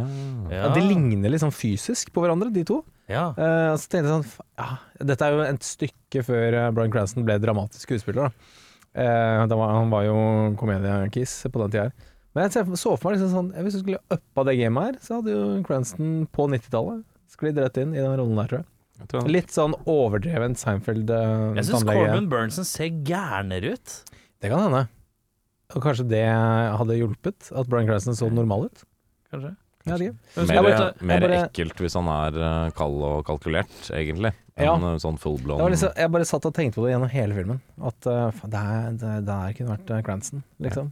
[0.53, 0.69] Ja.
[0.75, 2.79] De ligner sånn fysisk på hverandre, de to.
[3.11, 3.31] Ja.
[3.35, 4.25] Uh, så tenkte jeg sånn
[4.61, 4.67] ja,
[5.09, 8.29] Dette er jo et stykke før eh, Bryan Cranston ble dramatisk skuespiller.
[8.29, 8.55] Da.
[9.01, 10.15] Eh, da var, han var jo
[10.61, 12.07] komediekiss på den tida her.
[12.37, 15.17] Men jeg så for meg liksom sånn Hvis du skulle uppa det gamet her, så
[15.17, 17.01] hadde jo Cranston på 90-tallet
[17.33, 18.69] sklidd rett inn i den rollen der, tror jeg.
[19.29, 21.57] Litt sånn overdreven Seinfeld-tannlege.
[21.59, 21.88] Jeg syns.
[21.88, 23.95] Corbin Burnson ser gærnere ut.
[24.39, 24.85] Det kan hende.
[25.75, 28.85] Og kanskje det hadde hjulpet, at Bryan Cranston så normal ut?
[29.31, 29.55] Kanskje.
[29.88, 34.33] Mer, mer bare- ekkelt hvis han er eh, kald og kalkulert, egentlig.
[34.59, 34.73] Ja.
[34.75, 37.38] Enn eh, sånn full blown liksom, jeg bare satt og tenkte på det gjennom hele
[37.38, 37.62] filmen.
[37.79, 38.63] At uh, det,
[38.99, 40.91] det, det kunne vært eh, Cranston, liksom.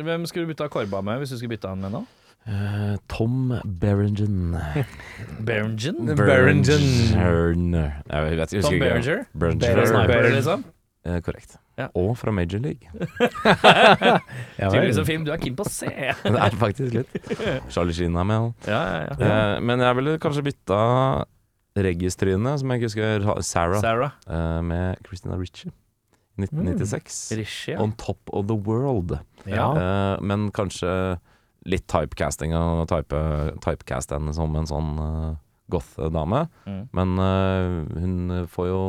[0.00, 2.04] Hvem skulle du bytta Korba med, hvis du skulle bytte han med nå?
[2.46, 4.56] Eh, Tom Berengen.
[5.46, 6.06] Berengen?
[6.16, 6.62] Berengen.
[7.12, 7.74] Berengen.
[7.74, 8.78] Jeg vet ikke, Tom.
[8.80, 9.24] Berenger?
[9.32, 9.74] Berenger.
[9.74, 10.06] Berenger.
[10.06, 10.36] Berenger.
[10.38, 10.64] liksom?
[11.06, 11.56] Eh, korrekt.
[11.78, 11.86] Ja.
[11.96, 12.88] Og fra Major League.
[14.60, 15.88] Tydeligvis en film du er keen på å se.
[15.90, 17.14] Det er faktisk litt.
[17.72, 18.50] Charlie Sheen er med.
[18.68, 19.14] ja, ja.
[19.16, 20.80] Eh, men jeg ville kanskje bytta
[21.80, 24.16] Reggis-trynet, som jeg ikke husker, Sarah, Sarah.
[24.28, 25.70] eh, med Christina Ritchie.
[26.40, 27.32] 1996.
[27.36, 27.80] Rishi, ja.
[27.84, 29.18] On Top of the World.
[29.46, 29.70] Ja.
[29.76, 30.90] Eh, men kanskje
[31.68, 33.20] litt typecasting og type,
[33.64, 35.34] typecast henne som en sånn uh,
[35.72, 36.46] goth-dame.
[36.64, 36.82] Mm.
[36.96, 38.80] Men uh, hun får jo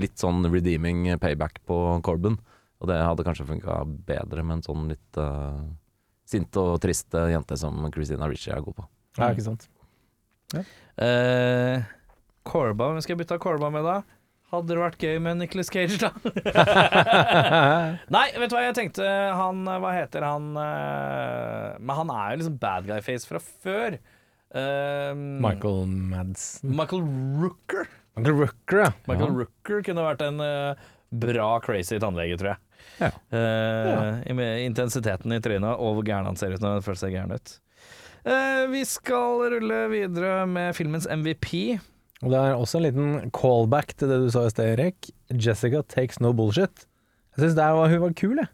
[0.00, 2.38] litt sånn redeeming payback på Corbin.
[2.80, 5.60] Og det hadde kanskje funka bedre med en sånn litt uh,
[6.30, 8.88] sinte og triste jente som Christina Ritchie er god på.
[9.18, 9.68] ja, ikke sant.
[11.00, 11.82] Eh,
[12.46, 14.00] Korba, hvem skal jeg bytte Korba med, da?
[14.50, 16.10] Hadde det vært gøy med Nicholas Cage, da?
[18.14, 19.06] Nei, vet du hva jeg tenkte?
[19.38, 23.98] Han, hva heter han eh, Men han er jo liksom bad guy face fra før.
[24.50, 26.72] Um, Michael Madsen.
[26.74, 27.04] Michael
[27.38, 27.86] Rooker.
[28.18, 28.90] Michael Rooker, ja.
[29.06, 30.88] Michael Rooker kunne vært en eh,
[31.22, 32.62] bra crazy tannlege, tror jeg.
[33.00, 33.12] Ja.
[33.30, 37.04] Uh, i- Med intensiteten i trynet og hvor gæren han ser ut når han først
[37.06, 37.54] ser gæren ut.
[38.26, 41.78] Uh, vi skal rulle videre med filmens MVP.
[42.20, 45.10] Og det er også en liten callback til det du sa i sted, Erik.
[45.32, 46.84] Jessica takes no bullshit.
[47.36, 48.50] Jeg syns hun var kul, jeg.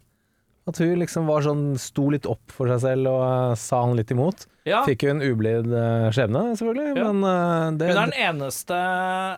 [0.67, 3.95] At hun liksom var sånn, sto litt opp for seg selv og eh, sa han
[3.99, 4.49] litt imot.
[4.67, 7.05] Ja, Fikk jo en ublid eh, skjebne, selvfølgelig, Ja.
[7.13, 8.81] men eh, det, hun er den eneste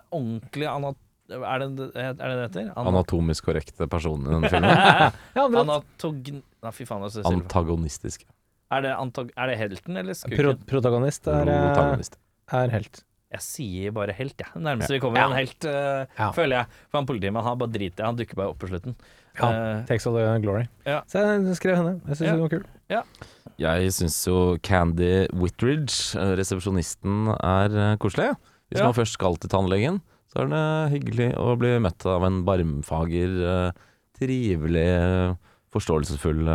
[0.08, 1.00] ordentlige anat...
[1.28, 2.70] Er det er det det heter?
[2.72, 4.72] Ana- Anatomisk korrekte personen i denne filmen.
[5.36, 6.30] ja, men, Anatog...
[6.32, 7.04] Nei, fy faen.
[7.04, 8.24] Altså, Antagonistiske.
[8.24, 8.24] Antagonistisk.
[8.72, 9.34] er, det antag...
[9.36, 12.16] er det helten eller pro protagonist er, Protagonist.
[12.56, 13.02] er helt.
[13.30, 14.48] Jeg sier bare helt, jeg.
[14.54, 14.60] Ja.
[14.64, 15.26] Nærmest vi kommer Ja.
[15.28, 16.30] en helt, uh, Ja.
[16.32, 16.66] føler jeg.
[16.90, 18.94] For han politimannen han bare driter i, han dukker bare opp på slutten.
[19.38, 20.66] Ja, Uh, Takes all the glory.
[20.86, 21.02] Ja.
[21.06, 22.00] Så jeg skrev henne.
[22.08, 22.32] Jeg syns Ja.
[22.32, 22.64] hun var kul.
[23.58, 28.34] Jeg syns jo Candy Whitridge, eh, resepsjonisten, er koselig.
[28.70, 28.84] Hvis Ja.
[28.84, 30.00] man først skal til tannlegen,
[30.32, 33.72] så er det hyggelig å bli møtt av en barmfager,
[34.18, 35.36] trivelig,
[35.72, 36.48] forståelsesfull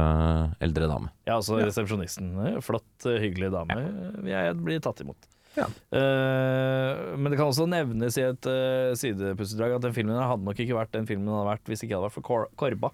[0.59, 1.09] eldre dame.
[1.27, 2.61] Ja, altså resepsjonisten.
[2.65, 4.23] Flott, hyggelig dame.
[4.25, 5.15] Jeg blir tatt imot.
[5.53, 5.67] Ja.
[5.93, 10.59] Uh, men det kan også nevnes i et uh, sidepussedrag at den filmen hadde nok
[10.59, 12.93] ikke vært den filmen den hadde vært hvis det ikke hadde vært for Kor Korba.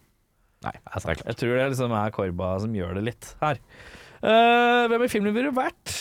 [0.65, 1.23] Nei, det er klart.
[1.23, 3.61] Jeg tror det liksom er Korba som gjør det litt her.
[4.19, 5.95] Uh, hvem i filmen ville du vært?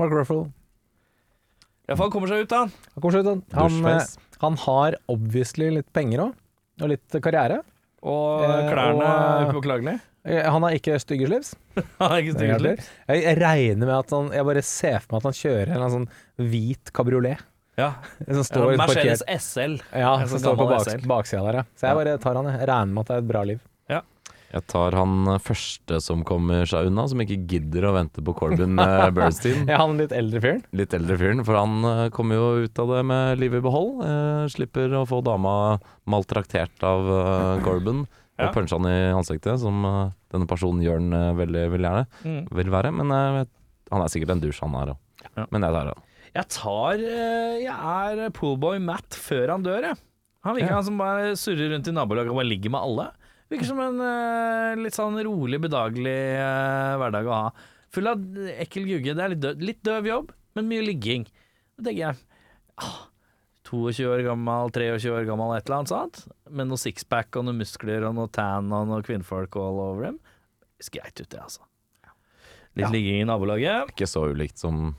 [0.00, 0.48] Mark Ruffalo.
[1.90, 2.72] Iallfall han kommer seg ut, han.
[2.94, 3.42] Han kommer seg ut, han.
[3.58, 6.36] Han, eh, han har obviously litt penger òg,
[6.80, 7.60] og litt karriere.
[8.02, 10.00] Og Eh, klærne er upåklagelige.
[10.24, 11.54] Eh, Han har ikke stygge slips.
[12.00, 12.90] Han har ikke stygge slips.
[13.08, 15.94] Jeg jeg regner med at han Jeg bare ser for meg at han kjører en
[15.96, 16.08] sånn
[16.50, 17.40] hvit kabriolet.
[17.80, 17.92] Ja.
[18.26, 19.76] Som Mercedes parkert SL.
[19.96, 21.64] Ja, som sånn står på bak, baksida der, ja.
[21.76, 22.50] Så jeg bare tar han.
[22.52, 23.60] Jeg regner med at det er et bra liv.
[24.50, 28.78] Jeg tar han første som kommer seg unna, som ikke gidder å vente på Corbin
[28.82, 29.68] eh, Bernstein.
[29.70, 30.64] ja, han litt eldre fyren.
[30.74, 34.00] Litt eldre fyren, for han eh, kommer jo ut av det med livet i behold.
[34.02, 35.52] Eh, slipper å få dama
[36.10, 38.02] maltraktert av eh, Corbin
[38.40, 38.46] Ja.
[38.48, 42.42] og punche han i ansiktet, som eh, denne personen Jørn eh, veldig vil gjerne Mm.
[42.56, 42.90] vil være.
[42.96, 45.00] Men han er sikkert en dusj, han her òg.
[45.36, 45.44] Ja.
[45.52, 46.06] Men jeg tar han.
[46.30, 47.02] Jeg tar
[47.60, 47.74] Jeg
[48.24, 49.98] er poolboy Matt før han dør, jeg.
[50.46, 50.78] Han virker Ja.
[50.80, 53.06] han som bare surrer rundt i nabolaget og bare ligger med alle.
[53.50, 57.46] Virker som en uh, litt sånn rolig, bedagelig uh, hverdag å ha.
[57.90, 58.20] Full av
[58.62, 59.14] ekkel gugge.
[59.18, 61.24] Det er litt, døv, litt døv jobb, men mye ligging.
[61.74, 62.20] Da tenker jeg
[62.84, 63.00] ah,
[63.66, 66.22] 22 år gammel, 23 år gammel, et eller annet sånt.
[66.50, 70.20] Med noe sixpack og noen muskler og noe tan og noe kvinnfolk all over dem.
[70.78, 71.66] Ser greit ut, det, altså.
[72.78, 72.94] Litt Ja.
[72.94, 73.90] ligging i nabolaget.
[73.90, 74.92] Ikke så ulikt som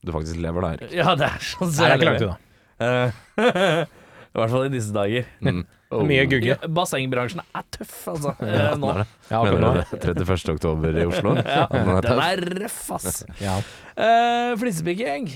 [0.00, 0.86] du faktisk lever der.
[0.96, 3.86] Ja, det er sånn Nei, det er ikke langt unna.
[4.30, 5.28] Eh, I hvert fall i disse dager.
[5.42, 5.62] Mm.
[6.10, 6.52] Mye gugge.
[6.52, 8.34] Ja, Bassengbransjen er tøff, altså.
[8.46, 8.92] Ja, nå.
[8.94, 9.08] er.
[9.30, 10.02] Ja, Mener du det?
[10.22, 10.52] 31.
[10.54, 11.34] oktober i Oslo?
[11.56, 13.24] Ja, den er den er røff, ass.
[13.42, 13.56] Ja.
[13.98, 15.32] Uh, Flisepikking.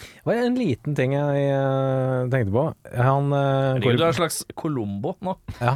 [0.00, 2.62] Det var en liten ting jeg uh, tenkte på.
[2.94, 3.40] Han uh,
[3.74, 5.34] Herregud, du er en slags Colombo nå.
[5.58, 5.74] ja.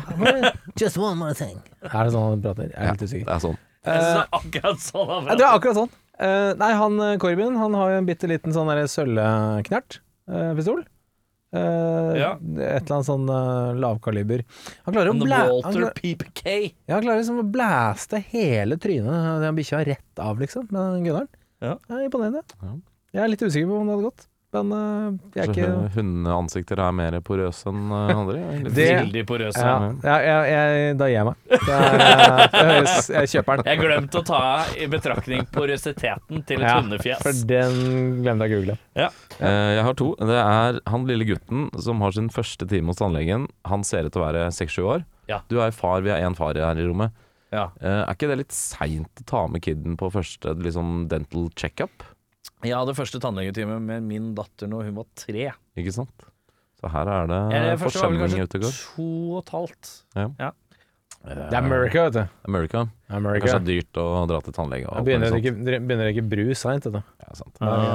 [0.81, 1.59] Just one more thing.
[1.91, 2.71] Er det sånn han prater?
[2.71, 3.27] Jeg er litt usikker.
[3.29, 3.59] Det er sånn.
[3.85, 5.93] Jeg det er akkurat sånn han Ja, det er akkurat sånn.
[6.15, 9.99] Uh, nei, han eh, Corbyn han har jo en bitte liten sånn sølvknert.
[10.31, 10.85] eh, pistol.
[11.55, 12.31] Eh, Ja.
[12.35, 14.43] Et eller annet sånn uh, lavkaliber.
[14.87, 15.39] Han klarer å blæ...
[15.39, 15.87] Han, Walter
[16.87, 21.09] ja, han klarer liksom å blæste hele trynet den bikkja rett av, liksom, med den
[21.09, 21.31] gunneren.
[21.65, 21.77] Ja.
[21.87, 22.43] Det er imponerende.
[22.61, 22.75] Ja.
[23.15, 25.93] Jeg er litt usikker på om det hadde gått, men uh, jeg er Så ikke
[25.97, 28.43] Hundeansikter er mer porøse enn eh, andre.
[28.69, 29.65] Det- Veldig porøse.
[29.65, 31.37] ja, ja, jeg, jeg, Da gir jeg meg.
[32.65, 32.87] Er,
[33.19, 33.69] jeg kjøper den.
[33.73, 34.41] Jeg glemte å ta
[34.79, 37.23] i betraktning porøsiteten til et Ja, hundefjes.
[37.25, 38.79] For den glemte jeg å google.
[38.95, 40.13] Eh, Jeg har to.
[40.21, 43.49] Det er han lille gutten som har sin første time hos tannlegen.
[43.71, 45.05] Han ser ut til å være seks-sju år.
[45.31, 45.41] Ja.
[45.49, 47.13] Du er far, vi er én far her i rommet.
[47.55, 47.69] Ja.
[47.81, 52.03] Uh, Er ikke det litt seint å ta med kiden på første liksom, dental checkup?
[52.65, 55.51] Jeg hadde første tannlegetime med min datter når hun var tre.
[55.77, 56.29] Ikke sant?
[56.81, 57.41] Så her er det
[57.81, 58.79] første var forsømning kanskje ute og går.
[58.97, 59.93] to og et halvt.
[61.25, 62.33] Det er America, vet du.
[62.45, 62.81] America.
[63.09, 63.47] America.
[63.47, 64.89] Kanskje det er dyrt å dra til tannlege.
[64.91, 65.53] og alt begynner mulig ikke,
[65.87, 67.01] begynner ikke brus seint, dette.
[67.23, 67.55] Ja, sant.
[67.63, 67.95] Ja, jeg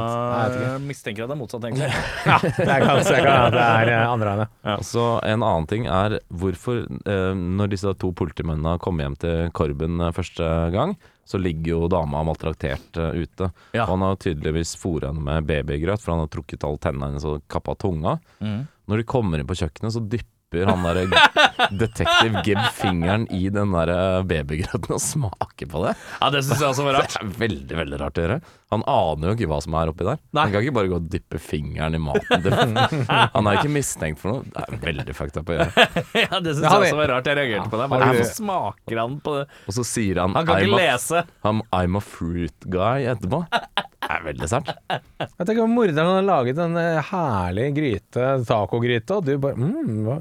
[0.55, 0.55] vet.
[0.63, 1.89] Jeg mistenker at det er motsatt, egentlig.
[1.91, 4.77] Jeg kan se at det er eh, andre veien, ja.
[4.85, 10.01] Så En annen ting er hvorfor, eh, når disse to politimennene kommer hjem til Korben
[10.07, 10.95] eh, første gang,
[11.29, 13.51] så ligger jo dama maltraktert eh, ute.
[13.77, 13.85] Ja.
[13.85, 17.29] Og han har tydeligvis fôret henne med babygrøt, for han har trukket alle tennene hennes
[17.29, 18.17] og kappa tunga.
[18.41, 18.63] Mm.
[18.89, 21.05] Når de kommer inn på kjøkkenet, så dypper han derre
[21.71, 23.91] detektiv Gibb fingeren i den der
[24.29, 25.95] babygrøten og smaker på det.
[26.19, 27.13] Ja, det syns jeg også var rart.
[27.19, 28.39] Det er veldig veldig rart å gjøre.
[28.69, 30.19] Han aner jo ikke hva som er oppi der.
[30.35, 30.43] Nei.
[30.45, 32.45] Han kan ikke bare gå og dyppe fingeren i maten.
[33.35, 34.45] Han er ikke mistenkt for noe.
[34.53, 35.87] Det er veldig fucked up å gjøre.
[36.29, 37.29] Ja, det syns jeg også var rart.
[37.29, 37.87] Jeg reagerte på det.
[37.91, 39.45] Bare, Hvorfor smaker han på det?
[39.65, 41.23] Og så sier han Han kan I'm ikke a, lese.
[41.49, 43.43] I'm, I'm a fruit guy etterpå.
[43.49, 44.71] Det er veldig sært.
[44.89, 49.97] Jeg tenker om Morderen har laget en eh, herlig gryte, tacogryte, og du bare mm,
[50.07, 50.19] hva?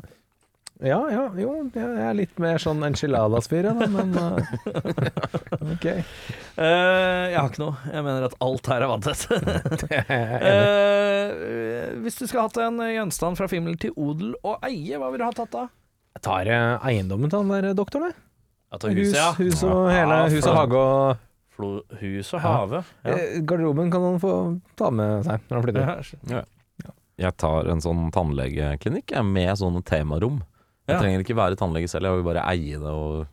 [0.78, 4.36] Ja, ja, jo, jeg er litt mer sånn enchiladas-fyr, jeg, men uh,
[5.74, 5.86] OK.
[6.54, 7.80] Uh, jeg har ikke noe.
[7.90, 9.24] Jeg mener at alt her er vanntett.
[11.28, 15.24] Eh, hvis du skulle hatt en gjenstand fra fimmel til odel og eie, hva ville
[15.24, 15.64] du ha tatt da?
[16.16, 16.50] Jeg tar
[16.88, 18.20] eiendommen til han der doktoren, jeg.
[18.72, 19.28] Jeg tar Hus, huset, ja.
[19.38, 21.24] hus og hele Ja, hus og hage og
[21.58, 22.82] Flo, hus og hage.
[23.02, 23.16] Ja.
[23.50, 24.34] Garderoben kan han få
[24.78, 26.12] ta med seg når han flytter.
[26.30, 26.44] Ja.
[27.18, 30.38] Jeg tar en sånn tannlegeklinikk med sånne temarom.
[30.88, 31.00] Jeg Ja.
[31.02, 33.26] trenger ikke være tannlege selv, jeg vil bare eie det og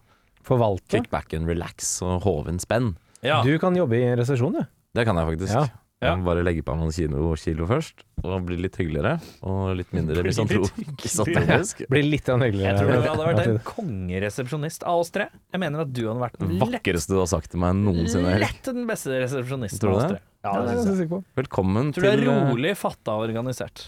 [0.45, 0.89] Forvalte.
[0.91, 2.95] kick back and relax og håve en spenn.
[3.23, 3.41] Ja.
[3.41, 4.65] Du kan jobbe i resepsjon, du.
[4.93, 5.53] Det kan jeg faktisk.
[5.55, 5.65] Ja.
[6.03, 6.09] Ja.
[6.11, 9.15] Jeg må bare legge på noen kilo, kilo først, og bli litt hyggeligere.
[9.47, 11.85] Og litt mindre Bli litt misantropisk.
[11.89, 12.75] Blir litt grann hyggeligere.
[12.75, 15.29] Jeg tror du hadde vært en kongeresepsjonist av oss tre.
[15.55, 18.35] Jeg mener at du hadde vært den lett, vakreste du har sagt til meg noensinne.
[18.35, 18.43] Erik.
[18.51, 20.17] lett den beste resepsjonisten Tror du av oss det?
[20.17, 20.21] tre.
[20.45, 20.85] Ja, det er det jeg synes jeg.
[20.85, 21.23] ganske sikker på.
[21.41, 23.85] Velkommen Tror du er til eh, rolig, fatta og organisert.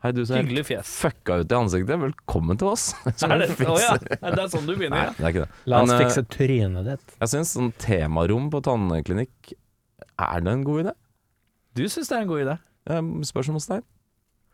[0.00, 0.90] Hei, du ser er Hyggelig fjes.
[1.02, 1.98] fucka ut i ansiktet.
[2.00, 2.86] Velkommen til oss.
[3.26, 5.12] Er det, å ja, det er sånn du Nei, begynner, ja.
[5.18, 5.50] det er ikke det.
[5.68, 7.12] La oss Men, eh, fikse trynet ditt.
[7.20, 9.52] Jeg syns sånn temarom på tannklinikk
[10.16, 10.94] Er det en god idé?
[11.76, 12.54] Du syns det er en god idé.
[12.88, 13.84] Eh, Spørsmålstegn.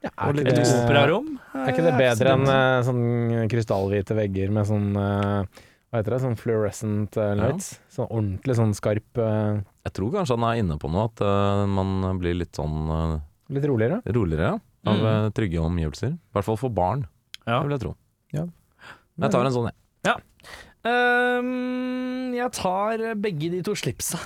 [0.04, 1.30] Ja, er, ikke Et det, operarom?
[1.56, 3.06] er ikke det bedre enn eh, sånn
[3.50, 6.20] krystallhvite vegger med sånn eh, Hva heter det?
[6.26, 7.70] Sånn fluorescent eh, lights?
[7.94, 11.62] Sånn ordentlig sånn skarp eh, Jeg tror kanskje han er inne på noe, at eh,
[11.78, 13.16] man blir litt sånn eh,
[13.56, 14.02] Litt roligere.
[14.10, 14.54] roligere ja,
[14.86, 15.06] av Mm.
[15.10, 16.12] eh, trygge omgivelser.
[16.14, 17.06] I hvert fall for barn,
[17.46, 17.60] Ja.
[17.60, 17.94] det vil jeg tro.
[18.32, 18.46] Ja.
[19.18, 20.22] Jeg tar en sånn, jeg.
[20.86, 24.18] Ehm, jeg tar begge de to slipsa,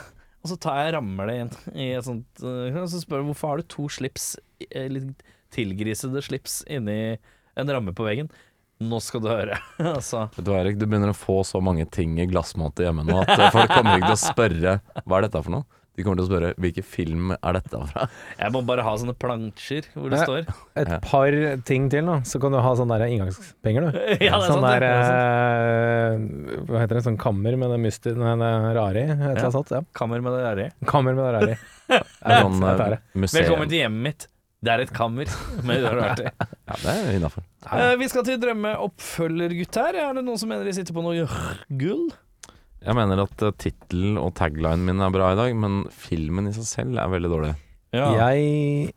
[0.42, 3.28] og så tar jeg rammer det inn i et sånt uh, Og så spør jeg
[3.30, 4.34] hvorfor har du to slips,
[4.70, 5.22] eh, litt
[5.54, 7.16] tilgrisede slips, inni
[7.56, 8.28] en ramme på veggen.
[8.80, 9.58] Nå skal du høre.
[9.80, 13.18] altså Vet du, Erik, du begynner å få så mange ting i glassmåte hjemme nå
[13.24, 15.64] at eh, folk kommer ikke til å spørre hva er dette for noe.
[15.99, 18.05] De kommer til å spørre hvilken film er dette fra.
[18.38, 20.26] Jeg må bare ha sånne plansjer hvor det Nei.
[20.28, 20.53] står.
[20.80, 20.99] Et Ja.
[21.05, 21.34] par
[21.66, 22.20] ting til, da.
[22.24, 23.99] Så kan du ha sånne der inngangspenger, du.
[24.24, 25.11] Ja, det er sånn der er
[26.14, 27.05] eh, Hva heter det?
[27.05, 28.14] Sånn kammer med det mysti...
[28.16, 29.09] Nei, det rare i.
[29.11, 29.43] Et eller Ja.
[29.43, 29.74] annet sånt.
[29.74, 29.82] Ja.
[30.01, 30.86] Kammer med det rare i.
[30.86, 31.61] Kammer med det rare i.
[32.41, 33.01] Sånn eh, det.
[33.14, 33.41] museum.
[33.43, 34.28] Velkommen til hjemmet mitt.
[34.62, 35.24] Det er et kammer
[35.66, 36.32] med det der i.
[36.70, 37.45] Ja, det er innafor.
[37.66, 39.97] Eh, vi skal til drømmeoppfølgergutt her.
[40.07, 41.26] Er det noen som mener de sitter på noe
[41.80, 42.11] gull?
[42.81, 46.55] Jeg mener at uh, tittelen og taglinen min er bra i dag, men filmen i
[46.57, 47.51] seg selv er veldig dårlig.
[47.93, 48.95] Jeg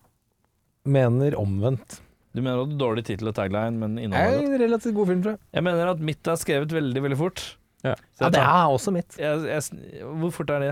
[0.87, 1.99] mener omvendt.
[2.33, 4.53] Du mener at du har dårlig tittel og tagline, men Det innholdet er godt?
[4.55, 5.41] en relativt god film, tror jeg.
[5.53, 7.43] Jeg mener at mitt er skrevet veldig, veldig fort.
[7.83, 7.93] Ja.
[8.21, 9.17] Ja, det er også mitt.
[9.19, 9.83] jeg, jeg,
[10.21, 10.71] hvor fort er det?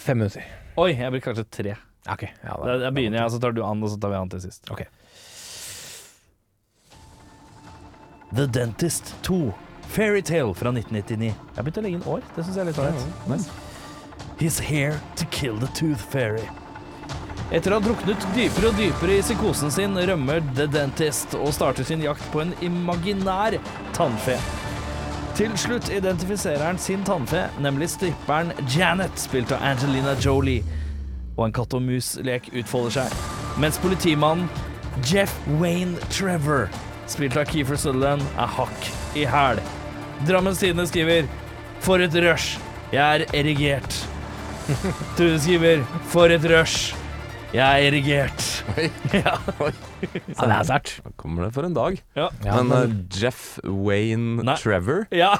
[0.00, 0.46] Fem minutter.
[0.80, 1.74] Oi, jeg blir kanskje tre.
[2.10, 4.30] Ok, ja, Da, da begynner jeg, så tar du an, og så tar vi an
[4.32, 4.70] til sist.
[4.72, 4.84] Ok.
[8.34, 9.40] The Dentist 2.
[9.92, 11.30] Fairytale fra 1999.
[11.30, 12.26] Jeg har begynt å legge inn år.
[12.34, 13.28] Det syns jeg er litt ålreit.
[13.30, 13.50] Nice.
[14.38, 16.48] He's here to kill the tooth fairy.
[17.54, 21.86] Etter å ha druknet dypere og dypere i psykosen sin, rømmer The Dentist og starter
[21.86, 23.58] sin jakt på en imaginær
[23.94, 24.38] tannfe.
[25.38, 30.64] Til slutt identifiserer han sin tannfe, nemlig stripperen Janet, spilt av Angelina Jolie.
[31.36, 33.16] Og en katt og mus-lek utfolder seg.
[33.62, 34.50] Mens politimannen
[35.06, 36.68] Jeff Wayne Trevor,
[37.10, 39.60] spilt av Keefer Sutherland, er hakk i hæl.
[40.28, 41.26] Drammens Tidende skriver
[41.84, 42.58] For et rush.
[42.94, 43.96] Jeg er erigert.
[45.16, 46.94] Trude skriver For et rush.
[47.54, 48.46] Jeg er erigert.
[48.78, 48.88] Oi.
[49.14, 49.36] Ja.
[50.04, 50.90] Ja, det er sært.
[51.20, 52.00] Kommer det for en dag.
[52.18, 52.28] Ja.
[52.44, 54.56] Ja, men men- eh, Jeff Wayne Nei.
[54.60, 55.34] Trevor ja.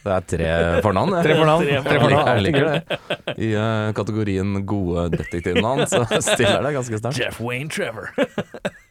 [0.00, 0.48] Det er tre
[0.82, 1.12] fornavn.
[1.26, 1.62] Tre fornavn.
[1.68, 2.82] Tre Tre Jeg liker, fornavn.
[2.88, 3.34] det.
[3.44, 7.20] I uh, kategorien gode detektivnavn så stiller det ganske sterkt.
[7.20, 8.08] Jeff Wayne Trevor.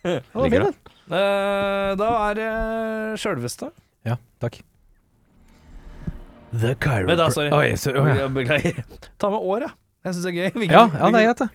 [0.05, 0.73] Liker det.
[1.09, 2.49] Uh, da er det
[3.23, 3.71] sjølveste.
[4.09, 4.59] Ja, takk.
[6.49, 6.73] The.
[7.05, 7.51] Vent da, sorry.
[7.53, 8.27] Oi, så, oi, ja.
[8.33, 8.81] Beklager.
[9.21, 9.73] Ta med år, ja.
[10.07, 10.63] Jeg syns det er gøy.
[10.65, 11.49] Ja, ja, det er greit, det.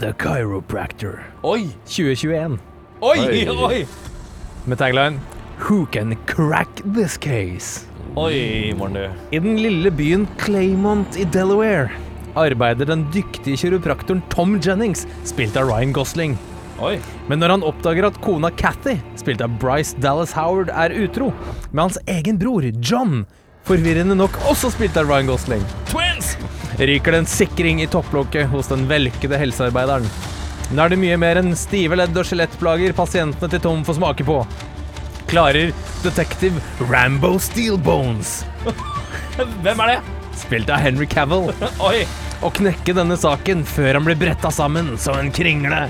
[0.00, 1.20] The Chiropractor.
[1.44, 1.68] Oi!
[1.88, 2.58] 2021.
[3.04, 3.44] Oi, Oi.
[3.48, 3.82] oi!
[4.66, 5.20] Med tagline
[5.66, 7.86] Who can crack this case?
[8.16, 9.36] Oi, morgen, du.
[9.36, 11.88] I den lille byen Claymont i Delaware
[12.36, 16.36] arbeider den dyktige kiropraktoren Tom Jennings, spilt av Ryan Gosling.
[16.82, 16.98] Oi.
[17.30, 21.30] Men når han oppdager at kona Cathy, spilt av Bryce Dallas Howard, er utro
[21.70, 23.22] med hans egen bror John,
[23.66, 26.34] forvirrende nok også spilt av Ryan Gosling, Twins!
[26.76, 30.04] ryker det en sikring i topplokket hos den vellykkede helsearbeideren.
[30.76, 34.26] Nå er det mye mer enn stive ledd og skjelettplager pasientene til Tom får smake
[34.28, 34.40] på.
[35.30, 35.72] Klarer
[36.04, 36.58] detektiv
[36.90, 38.42] Rambo Steelbones,
[39.64, 39.98] Hvem er det?
[40.36, 41.48] spilt av Henry Cavill,
[41.88, 42.02] Oi.
[42.44, 45.86] å knekke denne saken før han blir bretta sammen som en kringle.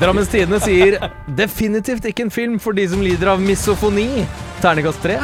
[0.00, 0.96] Drammens Tidende sier
[1.36, 4.24] definitivt ikke en film for de som lider av misofoni.
[4.62, 5.18] Ternekast tre.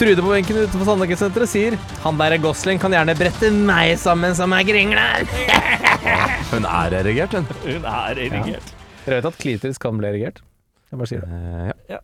[0.00, 4.36] Trude på benken utenfor Sandaker-senteret sier han der er Gosling kan gjerne brette meg sammen
[4.36, 5.06] som ei kringle.
[6.52, 7.48] Hun er erigert, hun.
[7.64, 8.72] Hun er erigert.
[9.04, 10.40] Dere vet at klitoris kan bli erigert?
[10.90, 11.40] Jeg bare sier det.
[11.40, 12.00] Eh, ja.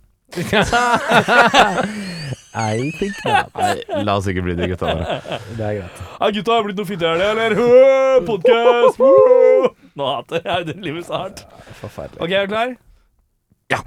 [2.56, 3.50] I think not.
[3.56, 5.04] Nei, la oss ikke bli de gutta der.
[5.56, 5.98] Det er greit.
[6.20, 7.50] Hei, gutta, har det blitt noe fint i helga, eller?
[8.28, 9.00] Podkast!
[9.96, 11.42] Nå hater jeg det livet så hardt.
[11.80, 12.20] Forferdelig.
[12.24, 12.68] OK, er du klar?
[13.72, 13.80] Ja.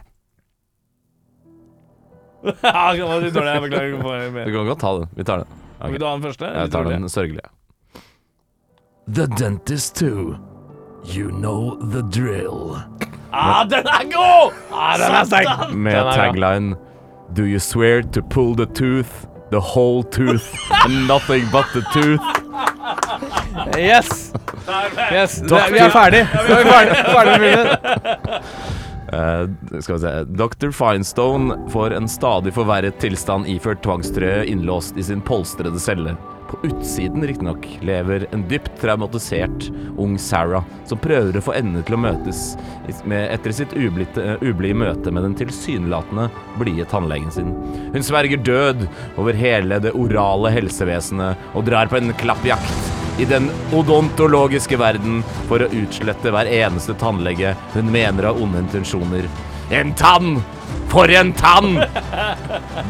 [2.43, 3.52] Du det var litt dårlig.
[3.54, 3.95] Jeg beklager.
[4.45, 5.08] Vi kan godt ta den.
[5.18, 5.50] Vi tar den.
[5.80, 5.91] Okay.
[5.91, 6.45] Vil du ha den første?
[6.56, 7.50] Jeg tar den sørgelige.
[9.10, 10.38] The Dentist 2.
[11.16, 12.78] You know the drill.
[13.32, 14.54] Ah, den er god!
[14.74, 15.74] Ah, den er sterk!
[15.74, 16.76] Med tagline
[17.36, 20.50] Do you swear to pull the tooth, the whole tooth,
[20.84, 22.22] and nothing but the tooth?
[23.78, 24.34] Yes!
[25.12, 25.42] yes.
[25.42, 26.24] Det, vi er ferdig.
[26.48, 28.50] Vi er ferdig, ferdig med filmen.
[29.10, 30.72] Uh, skal vi se Dr.
[30.72, 36.14] Finestone får en stadig forverret tilstand iført tvangstrøye innlåst i sin polstrede celle.
[36.50, 41.93] På utsiden, riktignok, lever en dypt traumatisert ung Sarah som prøver å få endene til
[41.93, 42.39] å møtes
[42.89, 46.26] etter sitt ublide møte med den tilsynelatende
[46.58, 47.54] blide tannlegen sin.
[47.93, 48.88] Hun sverger død
[49.22, 55.62] over hele det orale helsevesenet og drar på en klappjakt i den odontologiske verden for
[55.62, 59.30] å utslette hver eneste tannlege hun mener har onde intensjoner.
[59.70, 60.39] En tann!
[60.90, 61.78] For en tann!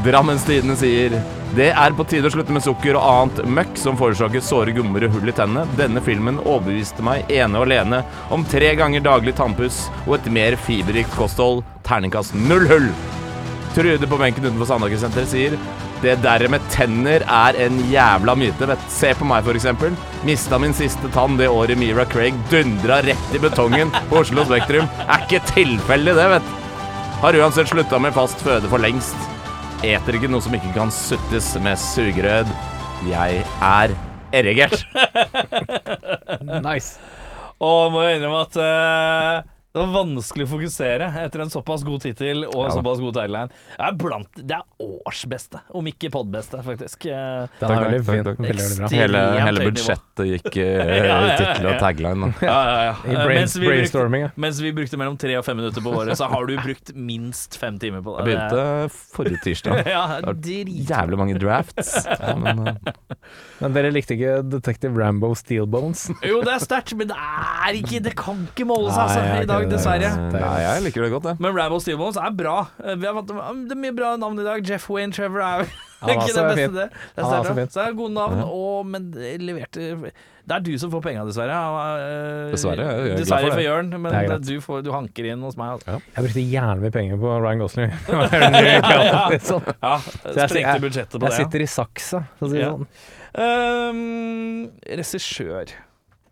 [0.06, 1.18] Drammens Tidende sier
[1.58, 5.04] det er på tide å slutte med sukker og annet møkk som forårsaker såre gummer
[5.08, 5.66] og hull i tennene.
[5.80, 10.56] Denne filmen overbeviste meg ene og alene om tre ganger daglig tannpuss og et mer
[10.68, 11.64] fiberrikt kosthold.
[11.88, 12.88] Terningkast null hull!
[13.74, 15.58] Trude på benken utenfor Sandaker-senteret sier
[16.00, 18.70] det der med tenner er en jævla myte.
[18.70, 18.88] Vet.
[18.93, 19.97] Se på meg, eksempel.
[20.24, 24.88] Mista min siste tann det året Mira Craig dundra rett i betongen på Oslo Spektrum.
[25.10, 26.68] Er ikke tilfeldig, det, vet
[27.20, 29.17] Har uansett slutta med fast føde for lengst.
[29.84, 32.47] Eter ikke noe som ikke kan suttes med sugerød.
[33.09, 33.95] Jeg er
[34.36, 34.86] erigert.
[36.63, 36.95] Nice.
[37.59, 42.01] Og må jeg innrømme at eh, det var vanskelig å fokusere etter en såpass god
[42.01, 42.76] tittel og en Ja.
[42.80, 43.49] såpass god tagline.
[43.78, 47.05] Det er, blant, det er årsbeste, om ikke podbeste, faktisk.
[47.05, 48.47] Eh, Den er veldig takk, fin.
[48.49, 52.32] Veldig, veldig Hele, hele budsjettet gikk i Ja, ja, ja, tittel og tagline.
[52.41, 52.95] Ja, ja, ja.
[53.13, 56.26] Eh, mens, vi brukte, mens vi brukte mellom tre og fem minutter på året, så
[56.34, 58.26] har du brukt minst fem timer på det.
[58.26, 59.86] Jeg begynte forrige tirsdag.
[59.93, 60.65] Ja, Det.
[60.89, 61.93] Jævlig mange drafts.
[62.20, 62.76] Ja, men, eh,
[63.61, 66.07] Men dere likte ikke Detective Rambo Steelbones?
[66.26, 69.47] Jo, det er sterkt, men det er ikke Det kan ikke måle seg, altså, i
[69.49, 70.10] dag, kan- dessverre.
[70.32, 71.39] Det er- Nei, jeg liker det godt, jeg.
[71.39, 72.57] Men Rambo Steelbones er bra.
[72.84, 73.28] Eh, Vi har fått,
[73.68, 74.66] det er mye bra navn i dag.
[74.66, 75.66] Jeff Wayne Trevor er
[76.01, 76.89] var Ikke det beste det.
[77.16, 79.99] det er så, så er det gode navn, og, men det leverte
[80.49, 81.51] Det er du som får penga, dessverre.
[81.51, 84.91] Øh, Dessverre, jeg er glad for Dessverre for Jørn, men Det er du, får, du
[84.95, 85.76] hanker inn hos meg.
[85.76, 85.99] Altså.
[86.16, 87.91] Jeg brukte jævlig mye penger på Ryan Gosling.
[88.10, 89.62] Ja liksom.
[89.84, 91.38] Ja, jeg- Sprengte budsjettet på Jeg det.
[91.43, 92.72] sitter i saksa, for å si det Ja.
[92.74, 92.88] sånn.
[93.39, 95.72] Um, regissør.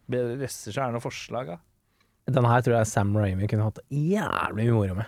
[0.10, 1.58] Bedre regissør, er noe forslag, da?
[2.28, 5.08] Denne her tror jeg Sam Raimi kunne hatt jævlig mye moro med.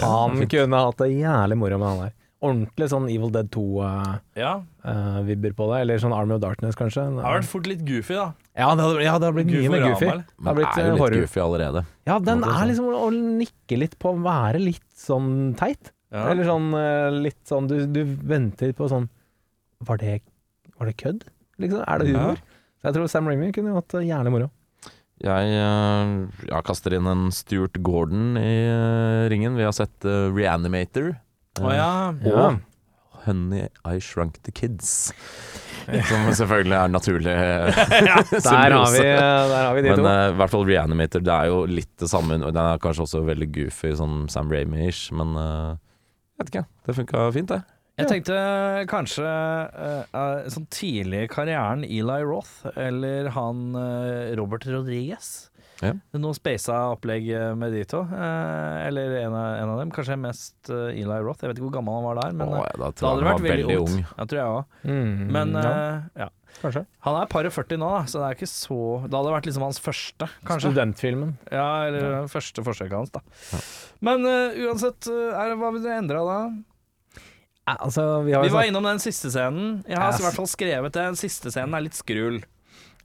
[0.00, 2.14] Han kunne hatt det jævlig moro med han der.
[2.42, 7.04] Ordentlig sånn Evil Dead 2-vibber Ja, på det, eller sånn Army of Darkness, kanskje.
[7.14, 8.24] det har vært fort litt goofy, da.
[8.58, 10.08] Ja, det har, ja, det blitt mye med goofy.
[10.08, 11.20] Det har blitt er jo eh, litt horror.
[11.22, 11.84] goofy allerede.
[12.08, 15.92] Ja, den er liksom å nikke litt på å være litt sånn teit.
[16.12, 16.24] Ja.
[16.32, 19.06] Eller sånn eh, litt sånn Du, du venter på sånn
[19.80, 20.18] Var det,
[20.76, 21.22] var det kødd?
[21.62, 21.86] Liksom?
[21.88, 22.42] Er det humor?
[22.82, 24.50] Så jeg tror Sam Raimi kunne hatt jævlig moro.
[25.22, 29.54] Jeg, eh, jeg kaster inn en Stuart Gordon i eh, ringen.
[29.54, 31.12] Vi har sett eh, Reanimator.
[31.62, 31.90] Å ja.
[32.26, 32.46] Ja.
[32.50, 35.12] Og Honey, I Shrunk the Kids.
[36.08, 40.04] Som selvfølgelig er naturlig Der har vi, der har vi de Men to.
[40.06, 42.40] Men i hvert fall Reanimator, det er jo litt det samme.
[42.42, 45.78] Den er kanskje også veldig goofy, sånn Sam Raimi-ish, men uh,
[46.34, 46.64] jeg vet ikke.
[46.86, 47.62] Det funka fint, det.
[48.00, 48.36] Jeg tenkte
[48.88, 55.50] kanskje eh, eh, sånn tidlig i karrieren Eli Roth eller han uh, Robert Rodriguez.
[55.82, 55.90] Ja.
[56.14, 57.26] Noe spasa opplegg
[57.58, 58.00] med de to.
[58.06, 59.92] Uh, eller en av, en av dem.
[59.92, 61.42] Kanskje mest uh, Eli Roth.
[61.44, 63.10] Jeg vet ikke hvor gammel han var der, men Åh, ja, da da hadde det
[63.10, 64.00] han vært var veldig, veldig ung.
[64.06, 64.80] Ja, tror jeg òg.
[64.88, 65.76] Mm, Men ja,
[66.24, 66.30] ja.
[66.62, 66.84] kanskje.
[67.10, 69.50] Han er par og 40 nå, da, så det er ikke så Det hadde vært
[69.50, 70.70] liksom hans første, kanskje.
[70.70, 71.36] Studentfilmen.
[71.52, 73.62] Ja, eller første forsøket hans, da.
[74.00, 76.42] Men uh, uansett, er, hva vil dere endre da?
[77.68, 79.84] Ja, altså, vi har Vi var innom den siste scenen.
[79.86, 81.04] Jeg har i hvert fall skrevet det.
[81.12, 82.40] Den siste scenen er litt skrull.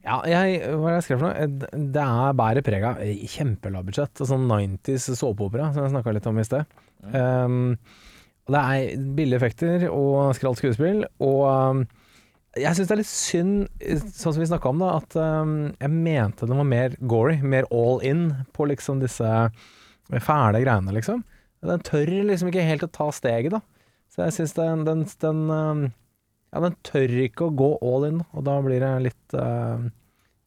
[0.02, 1.44] Ja, jeg, hva jeg skrevet for noe?
[1.44, 4.24] Eh, Det er bærer preg av eh, kjempelavbudsjett.
[4.26, 6.76] Sånn 90s såpeopera, som jeg snakka litt om i sted.
[7.12, 7.76] Um,
[8.48, 11.04] det er billige effekter og skralt skuespill.
[11.22, 11.82] Og um,
[12.58, 15.56] jeg syns det er litt synd, eh, sånn som vi snakka om, da, at um,
[15.76, 19.34] jeg mente den var mer gory, mer all in på liksom disse
[20.24, 21.22] fæle greiene, liksom.
[21.66, 23.62] Den tør liksom ikke helt å ta steget, da.
[24.18, 25.82] Så jeg syns den, den, den um,
[26.50, 29.84] Ja, den tør ikke å gå all in, og da blir det litt uh,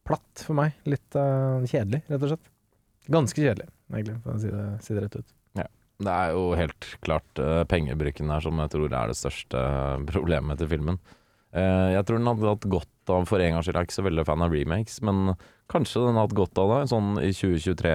[0.08, 0.76] platt for meg.
[0.90, 2.52] Litt uh, kjedelig, rett og slett.
[3.12, 5.38] Ganske kjedelig, egentlig, for å si det, si det rett ut.
[6.02, 10.06] Det er jo helt klart uh, pengebruken her som jeg tror er det største eh,
[10.10, 10.98] problemet til filmen.
[11.52, 13.98] Eh, jeg tror den hadde hatt godt av For en gangs skyld jeg er ikke
[13.98, 15.34] så veldig fan av remakes, men
[15.72, 17.92] kanskje den hadde hatt godt av det, sånn i 2023,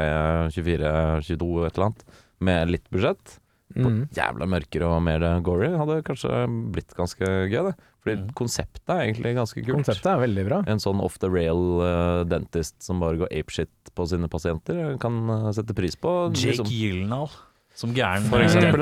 [0.53, 0.91] 2024,
[1.24, 2.05] 2022, et eller annet,
[2.51, 3.37] med litt budsjett.
[3.77, 4.09] På Mm.
[4.16, 7.20] jævla mørkere og mer gory hadde kanskje blitt ganske
[7.53, 7.74] gøy, det.
[8.03, 8.31] Fordi Mm.
[8.35, 9.77] konseptet er egentlig ganske kult.
[9.85, 10.62] Konseptet er veldig bra.
[10.66, 15.29] En sånn off the rail uh, dentist som bare går apeshit på sine pasienter, kan
[15.31, 16.33] uh, sette pris på.
[16.35, 16.66] Jake liksom.
[16.70, 17.31] Gyllenhaal
[17.74, 18.81] som gæren For eksempel,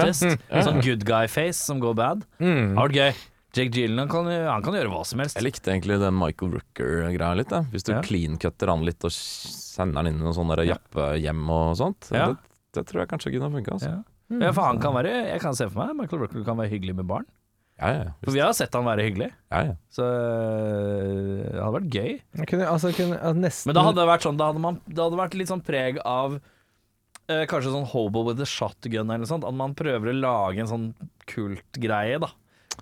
[0.51, 0.63] ja.
[0.63, 2.21] Sånn good guy face som går bad.
[2.39, 2.77] Det Mm.
[2.77, 3.15] har vært gøy.
[3.55, 5.37] Jake Gyllenhaal kan, han kan gjøre hva som helst.
[5.37, 7.49] Jeg likte egentlig den Michael Rooker-greia litt.
[7.49, 7.63] Da.
[7.71, 8.01] Hvis du Ja.
[8.03, 12.11] clean-cutter han litt og sender han inn i noen sånne jappehjem og sånt.
[12.13, 12.27] Ja.
[12.35, 12.37] Det,
[12.75, 13.73] det tror jeg kanskje kunne funka.
[13.73, 13.89] Altså.
[13.91, 14.03] Ja.
[14.33, 16.95] Ja, for han kan være Jeg kan se for meg Michael Rooker kan være hyggelig
[16.97, 17.27] med barn.
[17.75, 19.73] Ja, ja, For vi har sett han være hyggelig, ja, ja.
[19.91, 22.13] så det hadde vært gøy.
[22.47, 25.03] Kunne, altså, kunne, ja, nesten Men da hadde det vært sånn Da hadde, man, det
[25.03, 29.31] hadde vært litt sånn preg av eh, Kanskje sånn Hobo with a shotgun eller noe
[29.33, 29.47] sånt.
[29.49, 30.87] At man prøver å lage en sånn
[31.31, 32.31] kultgreie, da.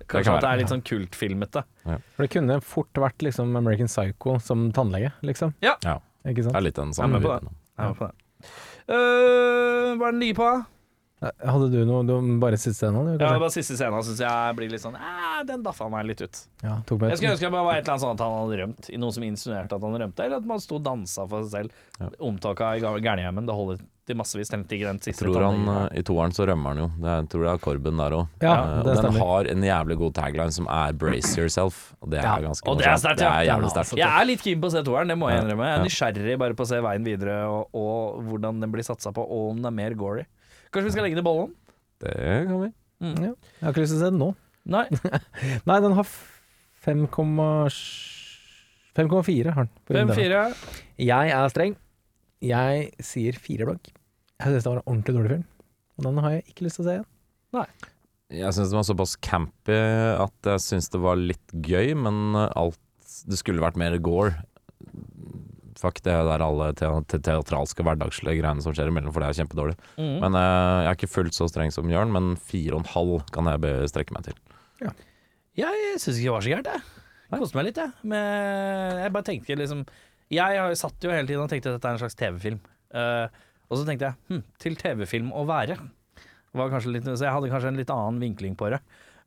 [0.03, 1.65] Kanskje kan at det er litt sånn kultfilmete.
[1.87, 5.57] For det kunne fort vært liksom American Psycho som tannlege, liksom.
[5.65, 5.79] Ja.
[5.87, 5.99] Ja.
[6.29, 7.57] Ikke Det er litt den Jeg er samme med på det.
[7.73, 8.53] Jeg er med på det.
[8.93, 10.51] Øh, hva er den nye på?
[11.23, 12.13] Hadde du noe du,
[12.43, 13.13] Bare siste scenen?
[13.21, 14.97] Ja, bare Siste scenen syns jeg blir litt sånn
[15.47, 16.43] Den daffa meg litt ut.
[16.65, 18.59] Ja, tok meg Jeg skulle ønske det var et eller annet sånn at han hadde
[18.63, 18.91] rømt.
[18.91, 21.53] I Noen som insinuerte at han rømte, eller at man sto og dansa for seg
[21.69, 21.81] selv.
[22.01, 22.11] Ja.
[22.29, 23.47] Omtaka i gærnehjemmen.
[23.47, 24.51] Det holder til massevis.
[24.51, 25.93] Den ikke den Jeg siste tror han, tannlegen.
[25.93, 26.89] eh, I toeren så rømmer han jo.
[26.99, 28.27] Det er, jeg tror det er Korben der òg.
[28.43, 29.27] Ja, uh, den stemmer.
[29.27, 31.81] har en jævlig god tagline som er 'brace yourself'.
[32.03, 33.97] Og det er Ja, ganske og det er sterkt, Det er jævlig sterkt.
[33.97, 35.67] Jeg er litt keen på å se toeren, det må jeg innrømme.
[35.71, 39.13] Jeg er nysgjerrig bare på å se veien videre, og, og hvordan den blir satsa
[39.13, 40.25] på, og om den er mer gory.
[40.73, 41.51] Kanskje vi skal legge det i bollen?
[42.03, 42.15] Det
[42.49, 42.69] kan vi.
[43.03, 43.33] Ja.
[43.33, 44.31] Jeg har ikke lyst til å se den nå.
[44.73, 44.87] Nei.
[45.69, 46.07] Nei, den har
[46.87, 50.11] 5,4 har den.
[50.11, 50.43] 5,4.
[51.03, 51.75] Jeg er streng.
[52.43, 52.73] Jeg
[53.05, 53.85] sier fire blokk.
[54.43, 55.47] Jeg syns det var en ordentlig dårlig film.
[55.99, 57.11] Og den har jeg ikke lyst til å se igjen.
[57.55, 57.69] Nei.
[58.33, 59.77] Jeg syns den var såpass campy
[60.17, 62.81] at jeg syns det var litt gøy, men alt
[63.29, 64.33] Det skulle vært mer gore.
[65.83, 69.41] Fuck det der alle te te teatralske, hverdagslige greiene som skjer imellom, for det er
[69.43, 69.77] kjempedårlig.
[69.99, 70.17] Mm.
[70.23, 73.25] Men eh, jeg er ikke fullt så streng som Jørn, men fire og en halv
[73.35, 74.39] kan jeg strekke meg til.
[75.59, 77.01] Jeg syns ikke det var så gærent, jeg.
[77.33, 77.93] Jeg koste meg litt, jeg.
[78.13, 79.87] Men jeg bare tenkte liksom
[80.33, 82.61] Jeg satt jo hele tiden og tenkte at dette er en slags TV-film.
[82.93, 83.27] Uh,
[83.73, 85.79] og så tenkte jeg hm, til TV-film å være.
[86.57, 88.83] Var litt, så jeg hadde kanskje en litt annen vinkling på det.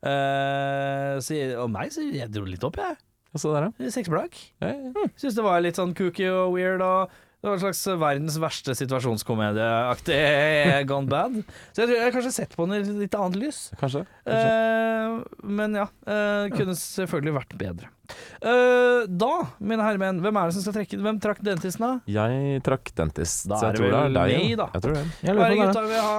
[0.06, 2.98] Uh, så og meg, så jeg dro litt opp, jeg.
[3.36, 3.90] Så der, ja.
[3.92, 4.36] Sexblakk.
[4.62, 5.06] Ja, ja.
[5.18, 7.10] Syns det var litt sånn kooky og weird og
[7.46, 10.16] det var en slags verdens verste situasjonskomedieaktig
[10.90, 11.36] gone bad.
[11.70, 13.60] Så jeg tror jeg har kanskje sett på den i litt annet lys.
[13.78, 14.02] Kanskje.
[14.26, 14.48] kanskje.
[14.56, 17.92] Eh, men ja, eh, kunne selvfølgelig vært bedre.
[18.40, 21.92] Eh, da, mine herremenn, hvem er det som skal trekke Hvem trakk dentisten, da?
[22.10, 23.46] Jeg trakk dentist.
[23.46, 24.36] Da så er jeg det tror det vel er deg.
[24.40, 24.68] meg, da.
[24.72, 25.06] Jeg tror det.
[25.06, 26.18] Jeg Hva er det gutta vil ha?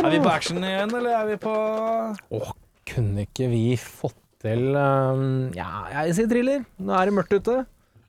[0.00, 1.54] Er vi på action igjen, eller er vi på
[2.38, 2.56] Åh,
[2.94, 5.68] kunne ikke vi fått til um, Ja,
[6.00, 6.64] jeg sier thriller.
[6.80, 7.60] Nå er det mørkt ute.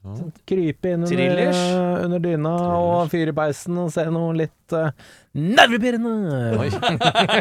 [0.01, 1.49] Så Krype inn under,
[2.07, 4.87] under dyna og fyre i peisen og se noe litt uh,
[5.37, 6.13] nervepirrende.
[6.57, 6.69] Oi.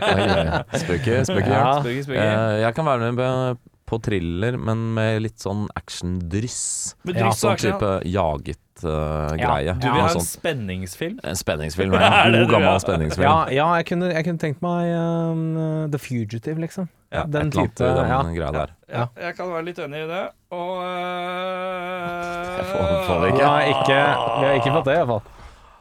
[0.83, 1.49] Spøke, spøke.
[1.49, 1.63] Ja.
[1.63, 1.73] Ja.
[1.81, 2.21] Spøke, spøke.
[2.27, 6.61] Eh, jeg kan være med på- thriller, men med litt sånn actiondryss.
[7.09, 9.75] Med Ja, Sånn type jaget eh, greie.
[9.81, 11.19] Du vil ha en spenningsfilm?
[11.25, 11.95] En spenningsfilm.
[11.95, 13.27] En god, gammel spenningsfilm.
[13.27, 16.89] Ja, ja jeg, kunne, jeg kunne tenkt meg um, uh, The Fugitive, liksom.
[17.11, 18.39] Ja, den et eller annet den ja.
[18.39, 18.71] greia der.
[18.91, 20.23] Ja, jeg kan være litt enig i det.
[20.55, 23.99] Og øh, får- får vi Vi har ikke,
[24.39, 25.23] vi har ikke fått det, iallfall.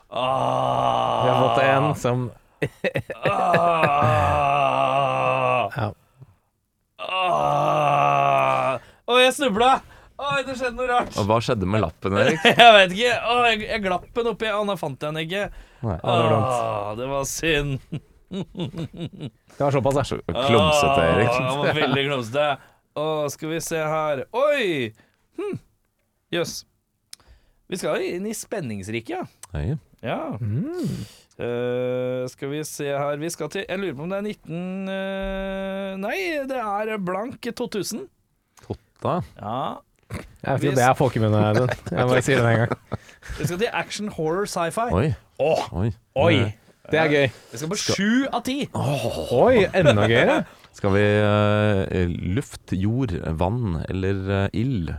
[0.10, 2.32] Ah, Vi har fått en som
[3.30, 3.40] ah,
[5.78, 5.92] Ja.
[6.98, 8.80] ah.
[9.10, 9.80] Å, jeg snubla!
[10.30, 11.16] Oi, det skjedde noe rart.
[11.18, 12.46] Og hva skjedde med lappen, Erik?
[12.46, 13.18] Jeg vet ikke.
[13.18, 15.46] Å, jeg, jeg glapp den oppi, og nå fant jeg den ikke.
[15.80, 15.98] Nei.
[15.98, 16.48] det var.
[16.54, 17.80] Ah, det var synd.
[18.30, 20.12] Det var såpass.
[20.12, 21.32] Så klumsete, Erik.
[21.34, 22.44] Det var veldig klumsete.
[23.00, 24.22] Å, skal vi se her.
[24.38, 24.68] Oi!
[25.40, 25.56] Hm.
[26.36, 26.60] Yes.
[27.70, 29.26] Vi skal inn i spenningsriket, ja.
[29.56, 29.80] Hei.
[30.06, 30.38] Ja.
[30.38, 31.02] Mm.
[31.40, 34.90] Uh, skal vi se her Vi skal til Jeg lurer på om det er 19
[34.92, 36.18] uh, Nei,
[36.48, 38.06] det er blank 2000.
[38.66, 39.20] Totta.
[39.40, 39.60] Ja.
[40.10, 41.70] Jeg vet ikke om det er folkemunne, Audun.
[41.92, 43.02] Jeg bare sier det med en gang.
[43.40, 44.88] Vi skal til action horror sci-fi.
[44.96, 45.10] Oi.
[45.40, 45.92] Åh, Oi.
[46.16, 46.38] Oi!
[46.90, 47.28] Det er gøy.
[47.52, 48.56] vi skal på sju av ti.
[48.74, 50.40] Oi, enda gøyere.
[50.80, 54.92] Skal vi eh, luft, jord, vann eller eh, ild?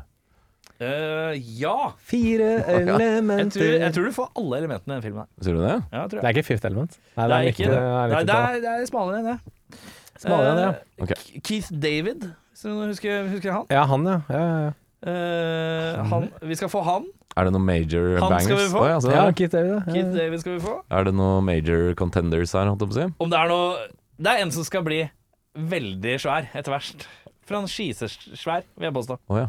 [0.81, 1.93] Eh, ja.
[2.05, 5.25] Fire Jeg tror, jeg tror du får alle elementene i den filmen.
[5.27, 5.77] her Sier du det?
[5.93, 6.21] Ja, tror jeg.
[6.21, 6.99] Det er ikke Fifth Element?
[7.17, 7.79] Nei, Det er ikke det.
[7.79, 9.39] er Nei, det er, det er smalere enn det.
[10.21, 11.03] Smalere enn det, ja.
[11.07, 11.15] Ok.
[11.17, 13.67] K- Keith David, hvis du husker, husker han?
[13.73, 14.19] Ja, han, ja.
[14.29, 14.73] ja, ja, ja.
[15.07, 16.29] Eh, han.
[16.45, 17.07] Vi skal få han.
[17.39, 18.45] Er det noen major Han bangers?
[18.49, 18.83] skal vi få.
[18.85, 19.93] Oi, altså, Ja, Keith David, ja.
[19.95, 20.75] Keith David skal vi få.
[20.91, 23.15] Er det noen major contenders her, holdt jeg på å si?
[23.25, 23.89] Om det er noe
[24.21, 25.01] Det er en som skal bli
[25.57, 27.07] veldig svær etter hvert.
[27.49, 29.17] Franchisesvær, vil jeg påstå.
[29.33, 29.49] Oh, ja.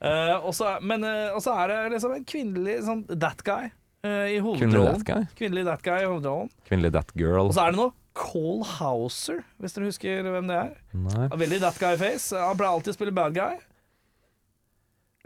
[0.00, 3.72] uh, og så er- men eh, og er det liksom en kvinnelig sånn that guy
[4.06, 5.02] uh, i hovedrollen.
[5.02, 5.26] that guy?
[5.36, 6.48] Kvinnelig that guy i hovedrollen.
[6.68, 7.48] Kvinnelig that girl?
[7.48, 10.70] Og så er det noe Cole Hauser, hvis dere husker hvem det er.
[10.94, 11.28] Nei.
[11.38, 12.32] Veldig that guy-face.
[12.34, 13.58] Han pleier alltid å spille bad guy.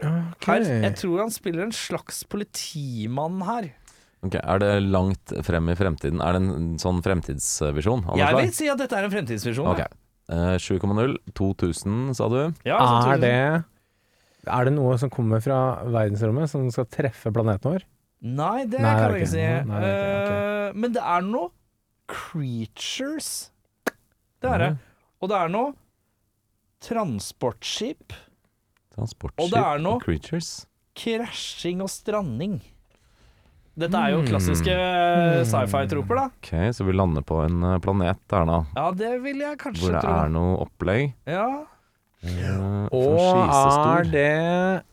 [0.01, 0.45] Ok.
[0.49, 3.69] Her, jeg tror han spiller en slags politimann her.
[4.23, 6.21] Ok, Er det langt frem i fremtiden?
[6.23, 8.05] Er det en sånn fremtidsvisjon?
[8.17, 9.67] Jeg vil si at dette er en fremtidsvisjon.
[9.67, 9.83] Ok.
[10.31, 11.17] Uh, 7,0.
[11.35, 12.53] 2000, sa du?
[12.65, 12.79] Ja,
[13.11, 13.33] Er det
[14.47, 17.83] Er det noe som kommer fra verdensrommet som skal treffe planeten vår?
[18.23, 19.43] Nei, det Nei, kan jeg ikke si.
[19.67, 21.49] nei, det ikke- Eh, Men det er noe
[22.07, 23.51] creatures.
[24.41, 24.77] Det er det.
[25.21, 25.73] Og det er noe
[26.83, 28.11] transportskip,
[28.95, 29.41] Transportskip?
[29.43, 30.65] Og det er noe- Creatures?
[30.95, 32.59] krasjing og stranding.
[33.75, 34.27] Dette er jo Mm.
[34.27, 34.73] klassiske
[35.49, 36.25] sci-fi-troper, da.
[36.37, 38.59] Ok, så vi lander på en eh, planet der, da.
[38.75, 40.11] Ja, det vil jeg kanskje Hvor det tro.
[40.13, 41.13] er noe opplegg.
[41.25, 41.65] Ja.
[42.23, 44.83] Uh, Og er det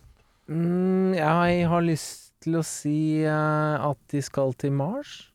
[0.48, 5.28] mm, Jeg har lyst til å si uh, at de skal til Mars?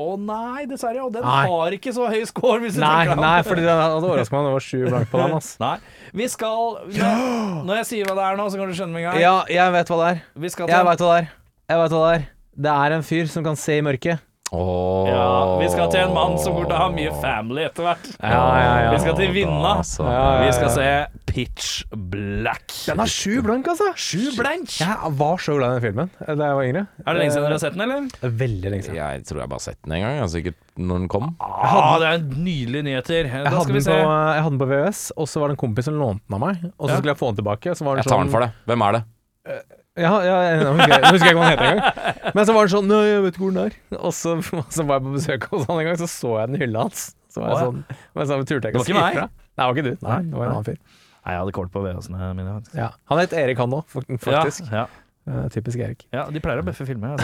[0.00, 1.02] Å nei, dessverre.
[1.04, 1.42] Og den Nei.
[1.50, 4.40] har ikke så høy score, hvis du Nei, tenker nei, fordi det hadde overraska meg
[4.40, 5.36] om det var sju blank på den.
[5.36, 5.50] ass.
[5.60, 5.74] Nei.
[6.22, 9.04] Vi skal Når når jeg sier hva det er nå, så kan du skjønne med
[9.04, 9.20] en gang.
[9.22, 10.22] Ja, jeg vet hva det er.
[10.46, 11.30] Vi skal Jeg veit vet hva det er.
[11.70, 12.26] Jeg vet hva det er.
[12.60, 14.24] Det er en fyr som kan se i mørket.
[14.52, 15.06] Åh.
[15.08, 18.08] Ja, vi skal til en mann som kommer til å ha mye family etter hvert.
[18.18, 18.88] Ja, ja, ja.
[18.90, 19.76] Vi skal til Vinna.
[19.78, 20.86] Altså, Ja, ja, Vi skal se
[21.30, 22.66] Pitch Black.
[22.88, 23.92] Den har sju blank, altså!
[23.94, 24.72] Sju blank!
[24.80, 26.82] Jeg var så glad i den filmen da jeg var yngre.
[27.06, 28.10] Er det lenge siden dere har sett den, eller?
[28.26, 28.98] Er Veldig lenge siden.
[28.98, 30.18] Jeg tror jeg bare har sett den en gang.
[30.24, 30.58] Altså, sikkert
[30.90, 31.30] når den kom.
[31.40, 33.22] Ah, det er nydelige nyheter.
[33.30, 33.94] Jeg Da hadde, skal vi se.
[33.94, 36.34] på, jeg hadde den på VØS, og så var det en kompis som lånte den
[36.34, 36.64] av meg.
[36.78, 36.96] Og så Ja.
[36.98, 37.76] skulle jeg få den tilbake.
[37.78, 38.50] Så var den Jeg tar den sånn- for det.
[38.66, 39.04] Hvem er det?
[40.00, 42.32] Ja, ja, nå husker jeg, nå husker jeg ikke hva han heter engang.
[42.36, 43.76] Men så var det sånn Nei, jeg vet ikke hvor den er.
[44.00, 44.36] Og så,
[44.76, 46.86] så var jeg på besøk hos han en gang, så så jeg den i hylla
[46.88, 47.04] hans.
[47.30, 47.84] Så var jeg sånn
[48.18, 49.28] Men så turte jeg Det var ikke å si ifra.
[49.28, 49.92] Nei, det var ikke du.
[50.08, 50.80] Nei, det var en annen fyr.
[51.20, 52.56] Nei, jeg hadde kort på VHS-ene mine.
[52.56, 52.74] faktisk.
[52.80, 52.88] Ja.
[53.12, 54.66] Han het Erik, han òg, faktisk.
[54.72, 54.88] Ja,
[55.28, 56.06] Eh, typisk Erik.
[56.12, 56.24] ja.
[56.24, 57.20] ja, de pleier å bøffe filmer.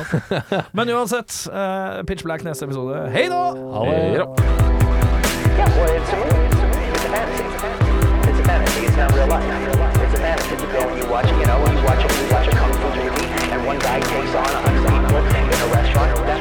[0.77, 3.09] Men uansett, uh, Pitch Black neste episode.
[3.11, 3.41] Hei da!
[3.83, 4.27] Hei da.
[10.49, 12.73] It's a film you watch, it, you know, you watch it, you watch a kung
[12.73, 16.36] fu movie, and one guy takes on a hundred people in a restaurant.